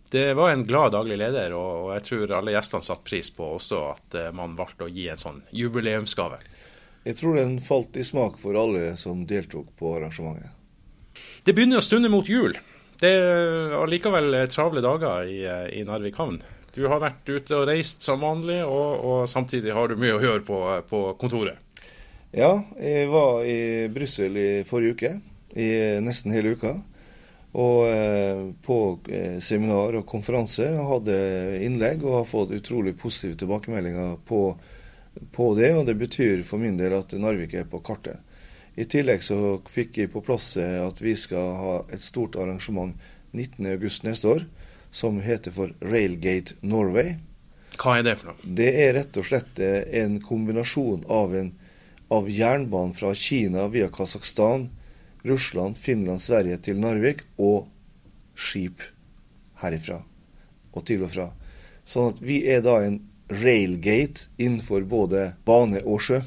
[0.08, 3.84] Det var en glad daglig leder, og jeg tror alle gjestene satte pris på også
[3.90, 6.38] at man valgte å gi en sånn jubileumsgave.
[7.08, 10.52] Jeg tror den falt i smak for alle som deltok på arrangementet.
[11.40, 12.52] Det begynner å stunde mot jul.
[13.00, 15.38] Det er allikevel travle dager i,
[15.78, 16.36] i, Narvik havn.
[16.74, 20.20] Du har vært ute og reist som vanlig, og, og samtidig har du mye å
[20.20, 21.56] gjøre på, på, kontoret.
[22.36, 25.12] Ja, jeg var i Brussel i forrige uke,
[25.56, 25.72] i
[26.04, 26.76] nesten hele uka.
[27.56, 31.16] Og eh, på eh, seminar og konferanse hadde
[31.64, 34.42] innlegg og har fått utrolig positive tilbakemeldinger på
[35.32, 38.20] på det, og det betyr for min del at Narvik er på kartet.
[38.78, 42.94] I tillegg så fikk jeg på plass at vi skal ha et stort arrangement
[43.34, 44.44] 19.8 neste år,
[44.90, 47.16] som heter for Railgate Norway.
[47.78, 48.52] Hva er det for noe?
[48.58, 51.50] Det er rett og slett en kombinasjon av, en,
[52.14, 54.68] av jernbanen fra Kina via Kasakhstan,
[55.26, 57.66] Russland, Finland, Sverige til Narvik, og
[58.38, 58.82] skip
[59.58, 60.00] herifra
[60.72, 61.28] og til og fra.
[61.88, 66.20] Sånn at vi er da en railgate innenfor både bane og sjø.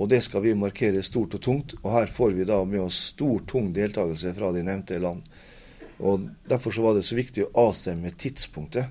[0.00, 1.74] Og det skal vi markere stort og tungt.
[1.82, 5.26] Og her får vi da med oss stor, tung deltakelse fra de nevnte land.
[6.00, 8.88] Og Derfor så var det så viktig å avstemme tidspunktet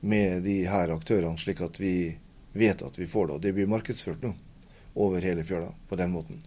[0.00, 2.12] med de her aktørene, slik at vi
[2.52, 3.34] vet at vi får det.
[3.38, 4.34] Og det blir markedsført nå
[5.00, 6.40] over hele fjøla på den måten.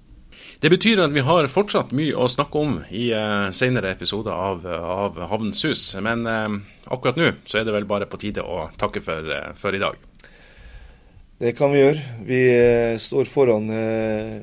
[0.60, 4.66] Det betyr at vi har fortsatt mye å snakke om i uh, senere episoder av,
[4.68, 5.84] av Havnens hus.
[6.02, 9.54] Men uh, akkurat nå så er det vel bare på tide å takke for, uh,
[9.58, 9.98] for i dag.
[11.38, 12.02] Det kan vi gjøre.
[12.26, 14.36] Vi eh, står foran eh,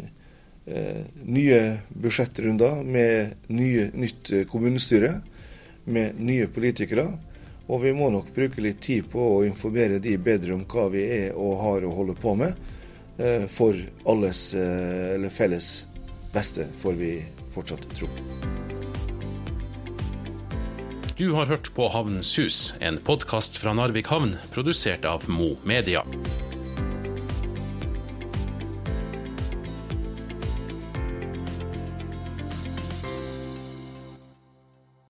[0.66, 5.14] eh, nye budsjettrunder med nye, nytt kommunestyre,
[5.84, 7.06] med nye politikere.
[7.70, 11.06] Og vi må nok bruke litt tid på å informere de bedre om hva vi
[11.06, 12.58] er og har å holde på med.
[13.52, 13.76] For
[14.08, 15.68] alles, eller felles
[16.32, 17.12] beste, får vi
[17.54, 18.08] fortsatt tro.
[21.20, 26.02] Du har hørt på Havnens hus, en podkast fra Narvik havn, produsert av Mo Media.